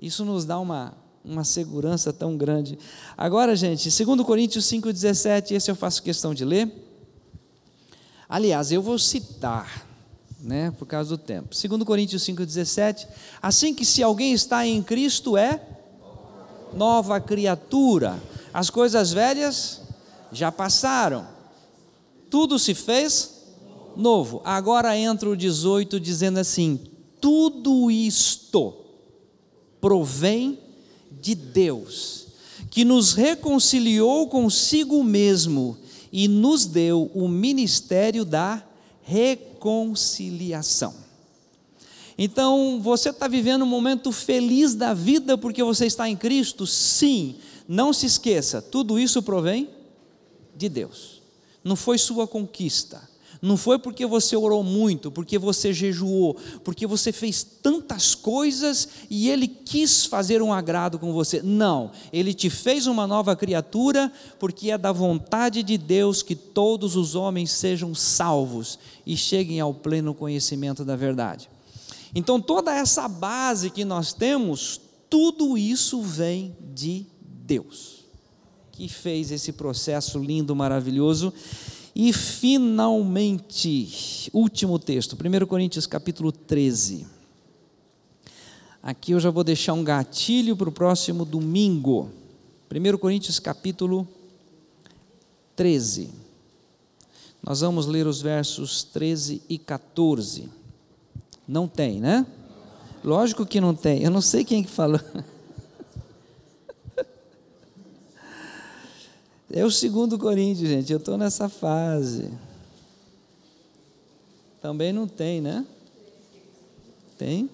Isso 0.00 0.24
nos 0.24 0.44
dá 0.44 0.60
uma, 0.60 0.94
uma 1.24 1.44
segurança 1.44 2.12
tão 2.12 2.36
grande. 2.36 2.78
Agora, 3.16 3.56
gente, 3.56 3.88
2 3.90 4.20
Coríntios 4.22 4.66
5,17, 4.66 5.52
esse 5.52 5.70
eu 5.70 5.74
faço 5.74 6.02
questão 6.02 6.34
de 6.34 6.44
ler. 6.44 6.87
Aliás, 8.28 8.70
eu 8.70 8.82
vou 8.82 8.98
citar, 8.98 9.86
né, 10.40 10.70
por 10.78 10.86
causa 10.86 11.16
do 11.16 11.18
tempo. 11.18 11.48
2 11.54 11.82
Coríntios 11.84 12.22
5,17, 12.24 13.06
assim 13.40 13.72
que 13.72 13.84
se 13.84 14.02
alguém 14.02 14.32
está 14.32 14.66
em 14.66 14.82
Cristo 14.82 15.36
é 15.36 15.60
nova 16.74 17.18
criatura. 17.20 18.20
As 18.52 18.68
coisas 18.68 19.12
velhas 19.12 19.80
já 20.30 20.52
passaram. 20.52 21.26
Tudo 22.28 22.58
se 22.58 22.74
fez 22.74 23.38
novo. 23.96 24.42
Agora 24.44 24.96
entra 24.96 25.30
o 25.30 25.36
18 25.36 25.98
dizendo 25.98 26.38
assim: 26.38 26.78
tudo 27.20 27.90
isto 27.90 28.74
provém 29.80 30.58
de 31.20 31.34
Deus, 31.34 32.26
que 32.70 32.84
nos 32.84 33.14
reconciliou 33.14 34.28
consigo 34.28 35.02
mesmo 35.02 35.76
e 36.12 36.28
nos 36.28 36.66
deu 36.66 37.10
o 37.14 37.28
ministério 37.28 38.24
da 38.24 38.62
reconciliação. 39.02 40.94
Então, 42.16 42.80
você 42.82 43.10
está 43.10 43.28
vivendo 43.28 43.62
um 43.62 43.66
momento 43.66 44.10
feliz 44.10 44.74
da 44.74 44.92
vida 44.92 45.38
porque 45.38 45.62
você 45.62 45.86
está 45.86 46.08
em 46.08 46.16
Cristo? 46.16 46.66
Sim, 46.66 47.36
não 47.66 47.92
se 47.92 48.06
esqueça, 48.06 48.60
tudo 48.60 48.98
isso 48.98 49.22
provém 49.22 49.70
de 50.56 50.68
Deus, 50.68 51.22
não 51.62 51.76
foi 51.76 51.96
sua 51.96 52.26
conquista 52.26 53.07
não 53.40 53.56
foi 53.56 53.78
porque 53.78 54.04
você 54.04 54.36
orou 54.36 54.64
muito, 54.64 55.10
porque 55.10 55.38
você 55.38 55.72
jejuou, 55.72 56.36
porque 56.64 56.86
você 56.86 57.12
fez 57.12 57.42
tantas 57.42 58.14
coisas 58.14 58.88
e 59.08 59.28
Ele 59.28 59.46
quis 59.46 60.04
fazer 60.04 60.42
um 60.42 60.52
agrado 60.52 60.98
com 60.98 61.12
você. 61.12 61.40
Não, 61.42 61.92
Ele 62.12 62.34
te 62.34 62.50
fez 62.50 62.86
uma 62.86 63.06
nova 63.06 63.36
criatura, 63.36 64.12
porque 64.38 64.70
é 64.70 64.78
da 64.78 64.90
vontade 64.90 65.62
de 65.62 65.78
Deus 65.78 66.22
que 66.22 66.34
todos 66.34 66.96
os 66.96 67.14
homens 67.14 67.52
sejam 67.52 67.94
salvos 67.94 68.78
e 69.06 69.16
cheguem 69.16 69.60
ao 69.60 69.72
pleno 69.72 70.14
conhecimento 70.14 70.84
da 70.84 70.96
verdade. 70.96 71.48
Então, 72.14 72.40
toda 72.40 72.74
essa 72.74 73.06
base 73.06 73.70
que 73.70 73.84
nós 73.84 74.12
temos, 74.12 74.80
tudo 75.08 75.56
isso 75.56 76.02
vem 76.02 76.56
de 76.74 77.06
Deus, 77.20 78.04
que 78.72 78.88
fez 78.88 79.30
esse 79.30 79.52
processo 79.52 80.18
lindo, 80.18 80.56
maravilhoso 80.56 81.32
e 82.00 82.12
finalmente, 82.12 83.90
último 84.32 84.78
texto, 84.78 85.16
1 85.16 85.46
Coríntios 85.46 85.84
capítulo 85.84 86.30
13. 86.30 87.04
Aqui 88.80 89.10
eu 89.10 89.18
já 89.18 89.30
vou 89.30 89.42
deixar 89.42 89.72
um 89.72 89.82
gatilho 89.82 90.56
para 90.56 90.68
o 90.68 90.72
próximo 90.72 91.24
domingo. 91.24 92.08
1 92.72 92.98
Coríntios 92.98 93.40
capítulo 93.40 94.06
13. 95.56 96.10
Nós 97.42 97.62
vamos 97.62 97.86
ler 97.86 98.06
os 98.06 98.22
versos 98.22 98.84
13 98.84 99.42
e 99.48 99.58
14. 99.58 100.48
Não 101.48 101.66
tem, 101.66 101.98
né? 101.98 102.24
Lógico 103.02 103.44
que 103.44 103.60
não 103.60 103.74
tem. 103.74 104.04
Eu 104.04 104.12
não 104.12 104.20
sei 104.20 104.44
quem 104.44 104.62
que 104.62 104.70
falou. 104.70 105.00
É 109.50 109.64
o 109.64 109.70
segundo 109.70 110.18
Coríntios, 110.18 110.68
gente. 110.68 110.92
Eu 110.92 110.98
estou 110.98 111.16
nessa 111.16 111.48
fase. 111.48 112.30
Também 114.60 114.92
não 114.92 115.08
tem, 115.08 115.40
né? 115.40 115.64
Tem? 117.16 117.48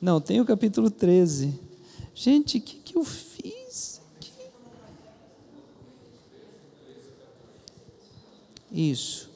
Não, 0.00 0.20
tem 0.20 0.40
o 0.40 0.44
capítulo 0.44 0.90
13. 0.90 1.54
Gente, 2.14 2.58
o 2.58 2.60
que, 2.60 2.76
que 2.76 2.96
eu 2.96 3.04
fiz 3.04 4.00
aqui? 4.16 4.32
Isso. 8.72 9.29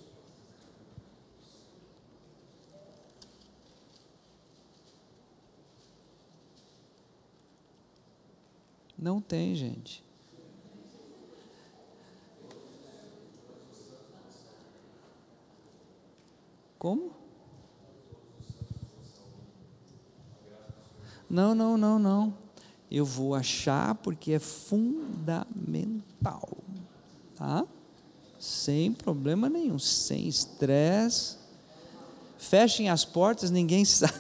Não 9.04 9.20
tem, 9.20 9.54
gente. 9.54 10.02
Como? 16.78 17.12
Não, 21.28 21.54
não, 21.54 21.76
não, 21.76 21.98
não. 21.98 22.32
Eu 22.90 23.04
vou 23.04 23.34
achar 23.34 23.94
porque 23.96 24.32
é 24.32 24.38
fundamental. 24.38 26.48
Tá? 27.36 27.66
Sem 28.40 28.90
problema 28.90 29.50
nenhum, 29.50 29.78
sem 29.78 30.26
estresse. 30.26 31.36
Fechem 32.38 32.88
as 32.88 33.04
portas, 33.04 33.50
ninguém 33.50 33.84
sabe. 34.00 34.14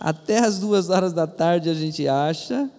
Até 0.00 0.38
as 0.38 0.58
duas 0.58 0.88
horas 0.88 1.12
da 1.12 1.26
tarde 1.26 1.68
a 1.68 1.74
gente 1.74 2.08
acha. 2.08 2.72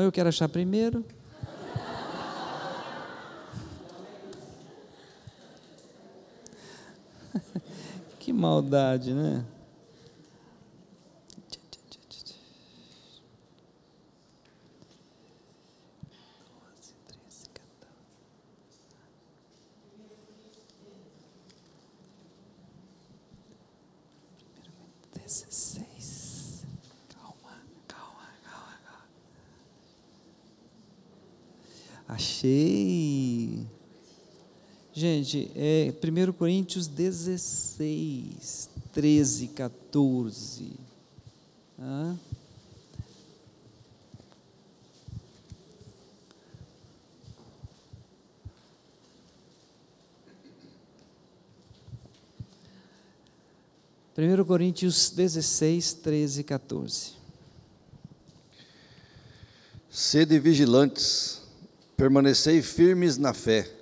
Não, 0.00 0.06
eu 0.06 0.12
quero 0.12 0.30
achar 0.30 0.48
primeiro. 0.48 1.04
que 8.18 8.32
maldade, 8.32 9.12
né? 9.12 9.44
Gente, 35.30 35.52
é 35.54 35.94
1 36.02 36.32
Coríntios 36.32 36.88
16, 36.88 38.68
13, 38.92 39.46
14. 39.46 40.72
Hã? 41.78 42.18
Primeiro 54.16 54.44
Coríntios 54.44 55.10
16, 55.10 55.92
13 55.94 56.40
e 56.40 56.44
14. 56.44 57.12
Sede 59.88 60.40
vigilantes, 60.40 61.42
permanecei 61.96 62.60
firmes 62.62 63.16
na 63.16 63.32
fé, 63.32 63.79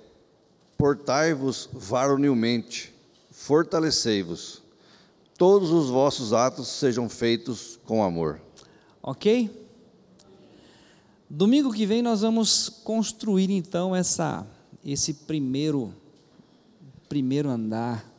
portai-vos 0.79 1.69
varonilmente, 1.73 2.93
fortalecei-vos, 3.31 4.61
todos 5.37 5.71
os 5.71 5.89
vossos 5.89 6.31
atos 6.31 6.69
sejam 6.69 7.09
feitos 7.09 7.77
com 7.85 8.01
amor. 8.01 8.39
Ok? 9.03 9.51
Domingo 11.29 11.73
que 11.73 11.85
vem 11.85 12.01
nós 12.01 12.21
vamos 12.21 12.69
construir 12.69 13.51
então 13.51 13.93
essa, 13.93 14.47
esse 14.83 15.13
primeiro, 15.13 15.93
primeiro 17.09 17.49
andar, 17.49 18.09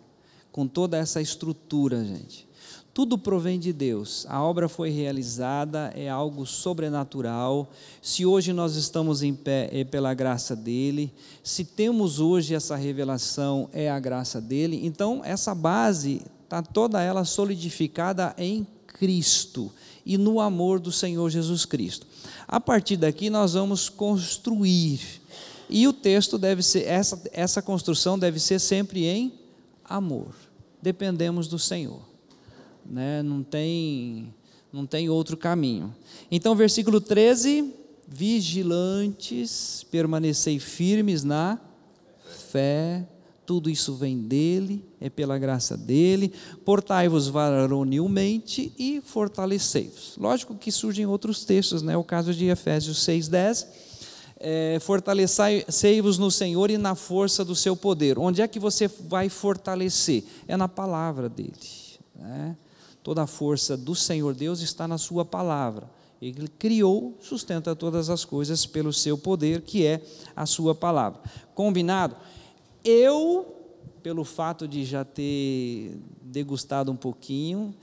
com 0.52 0.68
toda 0.68 0.98
essa 0.98 1.18
estrutura, 1.18 2.04
gente. 2.04 2.46
Tudo 2.92 3.16
provém 3.16 3.58
de 3.58 3.72
Deus. 3.72 4.26
A 4.28 4.42
obra 4.42 4.68
foi 4.68 4.90
realizada, 4.90 5.92
é 5.94 6.08
algo 6.08 6.44
sobrenatural. 6.44 7.70
Se 8.02 8.26
hoje 8.26 8.52
nós 8.52 8.74
estamos 8.74 9.22
em 9.22 9.32
pé, 9.32 9.70
é 9.72 9.84
pela 9.84 10.12
graça 10.12 10.56
dele. 10.56 11.12
Se 11.42 11.64
temos 11.64 12.18
hoje 12.18 12.52
essa 12.52 12.74
revelação, 12.74 13.68
é 13.72 13.88
a 13.88 14.00
graça 14.00 14.40
dele. 14.40 14.80
Então, 14.84 15.22
essa 15.24 15.54
base 15.54 16.20
está 16.42 16.62
toda 16.62 17.00
ela 17.00 17.24
solidificada 17.24 18.34
em 18.36 18.66
Cristo 18.88 19.70
e 20.04 20.18
no 20.18 20.40
amor 20.40 20.80
do 20.80 20.90
Senhor 20.90 21.30
Jesus 21.30 21.64
Cristo. 21.64 22.08
A 22.48 22.58
partir 22.58 22.96
daqui, 22.96 23.30
nós 23.30 23.52
vamos 23.52 23.88
construir. 23.88 25.00
E 25.68 25.86
o 25.86 25.92
texto 25.92 26.36
deve 26.36 26.60
ser, 26.64 26.88
essa, 26.88 27.22
essa 27.32 27.62
construção 27.62 28.18
deve 28.18 28.40
ser 28.40 28.58
sempre 28.58 29.06
em 29.06 29.32
amor. 29.84 30.34
Dependemos 30.82 31.46
do 31.46 31.58
Senhor 31.58 32.09
né? 32.84 33.22
não, 33.22 33.42
tem, 33.42 34.32
não 34.72 34.86
tem 34.86 35.08
outro 35.08 35.36
caminho. 35.36 35.94
Então, 36.30 36.54
versículo 36.54 37.00
13: 37.00 37.72
vigilantes, 38.08 39.86
permanecei 39.90 40.58
firmes 40.58 41.22
na 41.22 41.58
fé, 42.50 43.06
tudo 43.46 43.68
isso 43.68 43.94
vem 43.94 44.16
dele, 44.16 44.84
é 45.00 45.10
pela 45.10 45.36
graça 45.36 45.76
dele. 45.76 46.32
Portai-vos 46.64 47.26
varonilmente 47.26 48.72
e 48.78 49.00
fortalecei-vos. 49.00 50.16
Lógico 50.16 50.54
que 50.54 50.70
surgem 50.70 51.04
outros 51.06 51.44
textos, 51.44 51.82
né? 51.82 51.96
O 51.96 52.04
caso 52.04 52.32
de 52.32 52.46
Efésios 52.46 53.04
6:10, 53.04 53.66
é, 54.38 54.78
fortalecei-vos 54.80 56.16
no 56.16 56.30
Senhor 56.30 56.70
e 56.70 56.78
na 56.78 56.94
força 56.94 57.44
do 57.44 57.56
seu 57.56 57.76
poder. 57.76 58.18
Onde 58.18 58.40
é 58.40 58.48
que 58.48 58.60
você 58.60 58.88
vai 58.88 59.28
fortalecer? 59.28 60.24
É 60.46 60.56
na 60.56 60.68
palavra 60.68 61.28
dele. 61.28 61.52
Né? 62.14 62.56
Toda 63.02 63.22
a 63.22 63.26
força 63.26 63.76
do 63.76 63.94
Senhor 63.94 64.34
Deus 64.34 64.60
está 64.60 64.86
na 64.86 64.98
sua 64.98 65.24
palavra. 65.24 65.90
Ele 66.20 66.48
criou, 66.48 67.16
sustenta 67.20 67.74
todas 67.74 68.10
as 68.10 68.24
coisas 68.24 68.66
pelo 68.66 68.92
seu 68.92 69.16
poder, 69.16 69.62
que 69.62 69.86
é 69.86 70.02
a 70.36 70.44
sua 70.44 70.74
palavra. 70.74 71.20
Combinado? 71.54 72.14
Eu, 72.84 73.54
pelo 74.02 74.22
fato 74.22 74.68
de 74.68 74.84
já 74.84 75.02
ter 75.02 75.98
degustado 76.20 76.92
um 76.92 76.96
pouquinho, 76.96 77.74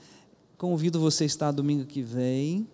convido 0.56 1.00
você 1.00 1.24
a 1.24 1.26
estar 1.26 1.50
domingo 1.50 1.84
que 1.84 2.00
vem, 2.00 2.68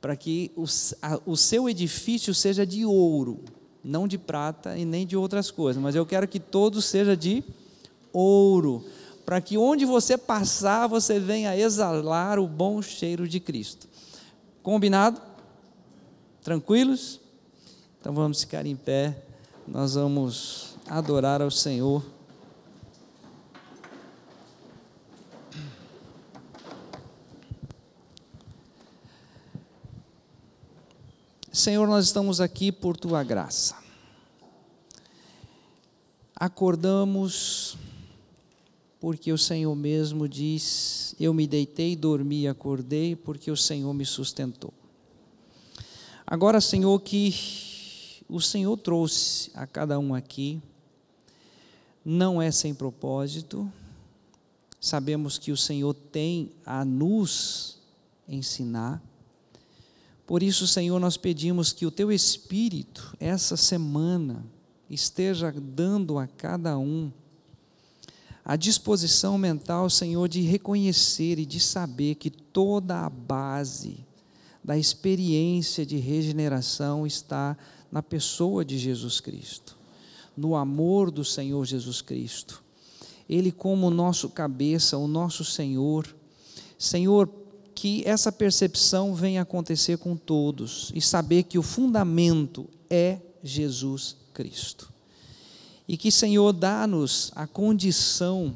para 0.00 0.16
que 0.16 0.50
o, 0.56 0.64
a, 1.00 1.20
o 1.24 1.36
seu 1.36 1.68
edifício 1.68 2.34
seja 2.34 2.66
de 2.66 2.84
ouro, 2.84 3.40
não 3.82 4.06
de 4.06 4.18
prata 4.18 4.76
e 4.76 4.84
nem 4.84 5.06
de 5.06 5.16
outras 5.16 5.50
coisas, 5.50 5.82
mas 5.82 5.94
eu 5.94 6.04
quero 6.04 6.28
que 6.28 6.40
todo 6.40 6.80
seja 6.82 7.16
de 7.16 7.42
ouro, 8.12 8.84
para 9.30 9.40
que 9.40 9.56
onde 9.56 9.84
você 9.84 10.18
passar, 10.18 10.88
você 10.88 11.20
venha 11.20 11.56
exalar 11.56 12.36
o 12.40 12.48
bom 12.48 12.82
cheiro 12.82 13.28
de 13.28 13.38
Cristo. 13.38 13.86
Combinado? 14.60 15.22
Tranquilos? 16.42 17.20
Então 18.00 18.12
vamos 18.12 18.40
ficar 18.40 18.66
em 18.66 18.74
pé, 18.74 19.22
nós 19.68 19.94
vamos 19.94 20.74
adorar 20.84 21.40
ao 21.40 21.48
Senhor. 21.48 22.04
Senhor, 31.52 31.86
nós 31.86 32.06
estamos 32.06 32.40
aqui 32.40 32.72
por 32.72 32.96
tua 32.96 33.22
graça. 33.22 33.76
Acordamos 36.34 37.78
porque 39.00 39.32
o 39.32 39.38
Senhor 39.38 39.74
mesmo 39.74 40.28
diz: 40.28 41.16
Eu 41.18 41.32
me 41.32 41.46
deitei, 41.46 41.96
dormi 41.96 42.42
e 42.42 42.48
acordei, 42.48 43.16
porque 43.16 43.50
o 43.50 43.56
Senhor 43.56 43.92
me 43.94 44.04
sustentou. 44.04 44.72
Agora, 46.26 46.60
Senhor, 46.60 47.00
que 47.00 47.34
o 48.28 48.40
Senhor 48.40 48.76
trouxe 48.76 49.50
a 49.54 49.66
cada 49.66 49.98
um 49.98 50.14
aqui, 50.14 50.62
não 52.04 52.40
é 52.40 52.50
sem 52.52 52.72
propósito, 52.72 53.70
sabemos 54.80 55.38
que 55.38 55.50
o 55.50 55.56
Senhor 55.56 55.94
tem 55.94 56.52
a 56.64 56.84
nos 56.84 57.78
ensinar. 58.28 59.02
Por 60.26 60.42
isso, 60.42 60.66
Senhor, 60.66 61.00
nós 61.00 61.16
pedimos 61.16 61.72
que 61.72 61.84
o 61.84 61.90
Teu 61.90 62.12
Espírito, 62.12 63.16
essa 63.18 63.56
semana, 63.56 64.46
esteja 64.88 65.52
dando 65.52 66.18
a 66.18 66.28
cada 66.28 66.78
um 66.78 67.10
a 68.44 68.56
disposição 68.56 69.36
mental, 69.36 69.90
Senhor, 69.90 70.28
de 70.28 70.40
reconhecer 70.40 71.38
e 71.38 71.46
de 71.46 71.60
saber 71.60 72.14
que 72.16 72.30
toda 72.30 73.04
a 73.04 73.10
base 73.10 74.04
da 74.62 74.76
experiência 74.76 75.84
de 75.84 75.96
regeneração 75.96 77.06
está 77.06 77.56
na 77.90 78.02
pessoa 78.02 78.64
de 78.64 78.78
Jesus 78.78 79.20
Cristo, 79.20 79.76
no 80.36 80.54
amor 80.54 81.10
do 81.10 81.24
Senhor 81.24 81.64
Jesus 81.64 82.00
Cristo. 82.00 82.62
Ele, 83.28 83.52
como 83.52 83.90
nosso 83.90 84.28
cabeça, 84.28 84.96
o 84.96 85.06
nosso 85.06 85.44
Senhor. 85.44 86.06
Senhor, 86.78 87.28
que 87.74 88.02
essa 88.04 88.32
percepção 88.32 89.14
venha 89.14 89.42
acontecer 89.42 89.98
com 89.98 90.16
todos 90.16 90.90
e 90.94 91.00
saber 91.00 91.44
que 91.44 91.58
o 91.58 91.62
fundamento 91.62 92.68
é 92.88 93.20
Jesus 93.42 94.16
Cristo. 94.34 94.92
E 95.90 95.96
que, 95.96 96.12
Senhor, 96.12 96.52
dá-nos 96.52 97.32
a 97.34 97.48
condição 97.48 98.54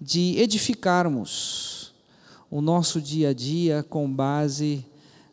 de 0.00 0.38
edificarmos 0.38 1.92
o 2.50 2.62
nosso 2.62 2.98
dia 2.98 3.28
a 3.28 3.32
dia 3.34 3.82
com 3.82 4.10
base 4.10 4.82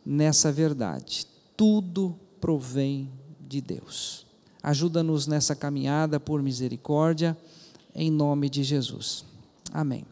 nessa 0.04 0.52
verdade. 0.52 1.26
Tudo 1.56 2.14
provém 2.38 3.10
de 3.40 3.62
Deus. 3.62 4.26
Ajuda-nos 4.62 5.26
nessa 5.26 5.56
caminhada 5.56 6.20
por 6.20 6.42
misericórdia, 6.42 7.34
em 7.94 8.10
nome 8.10 8.50
de 8.50 8.62
Jesus. 8.62 9.24
Amém. 9.72 10.02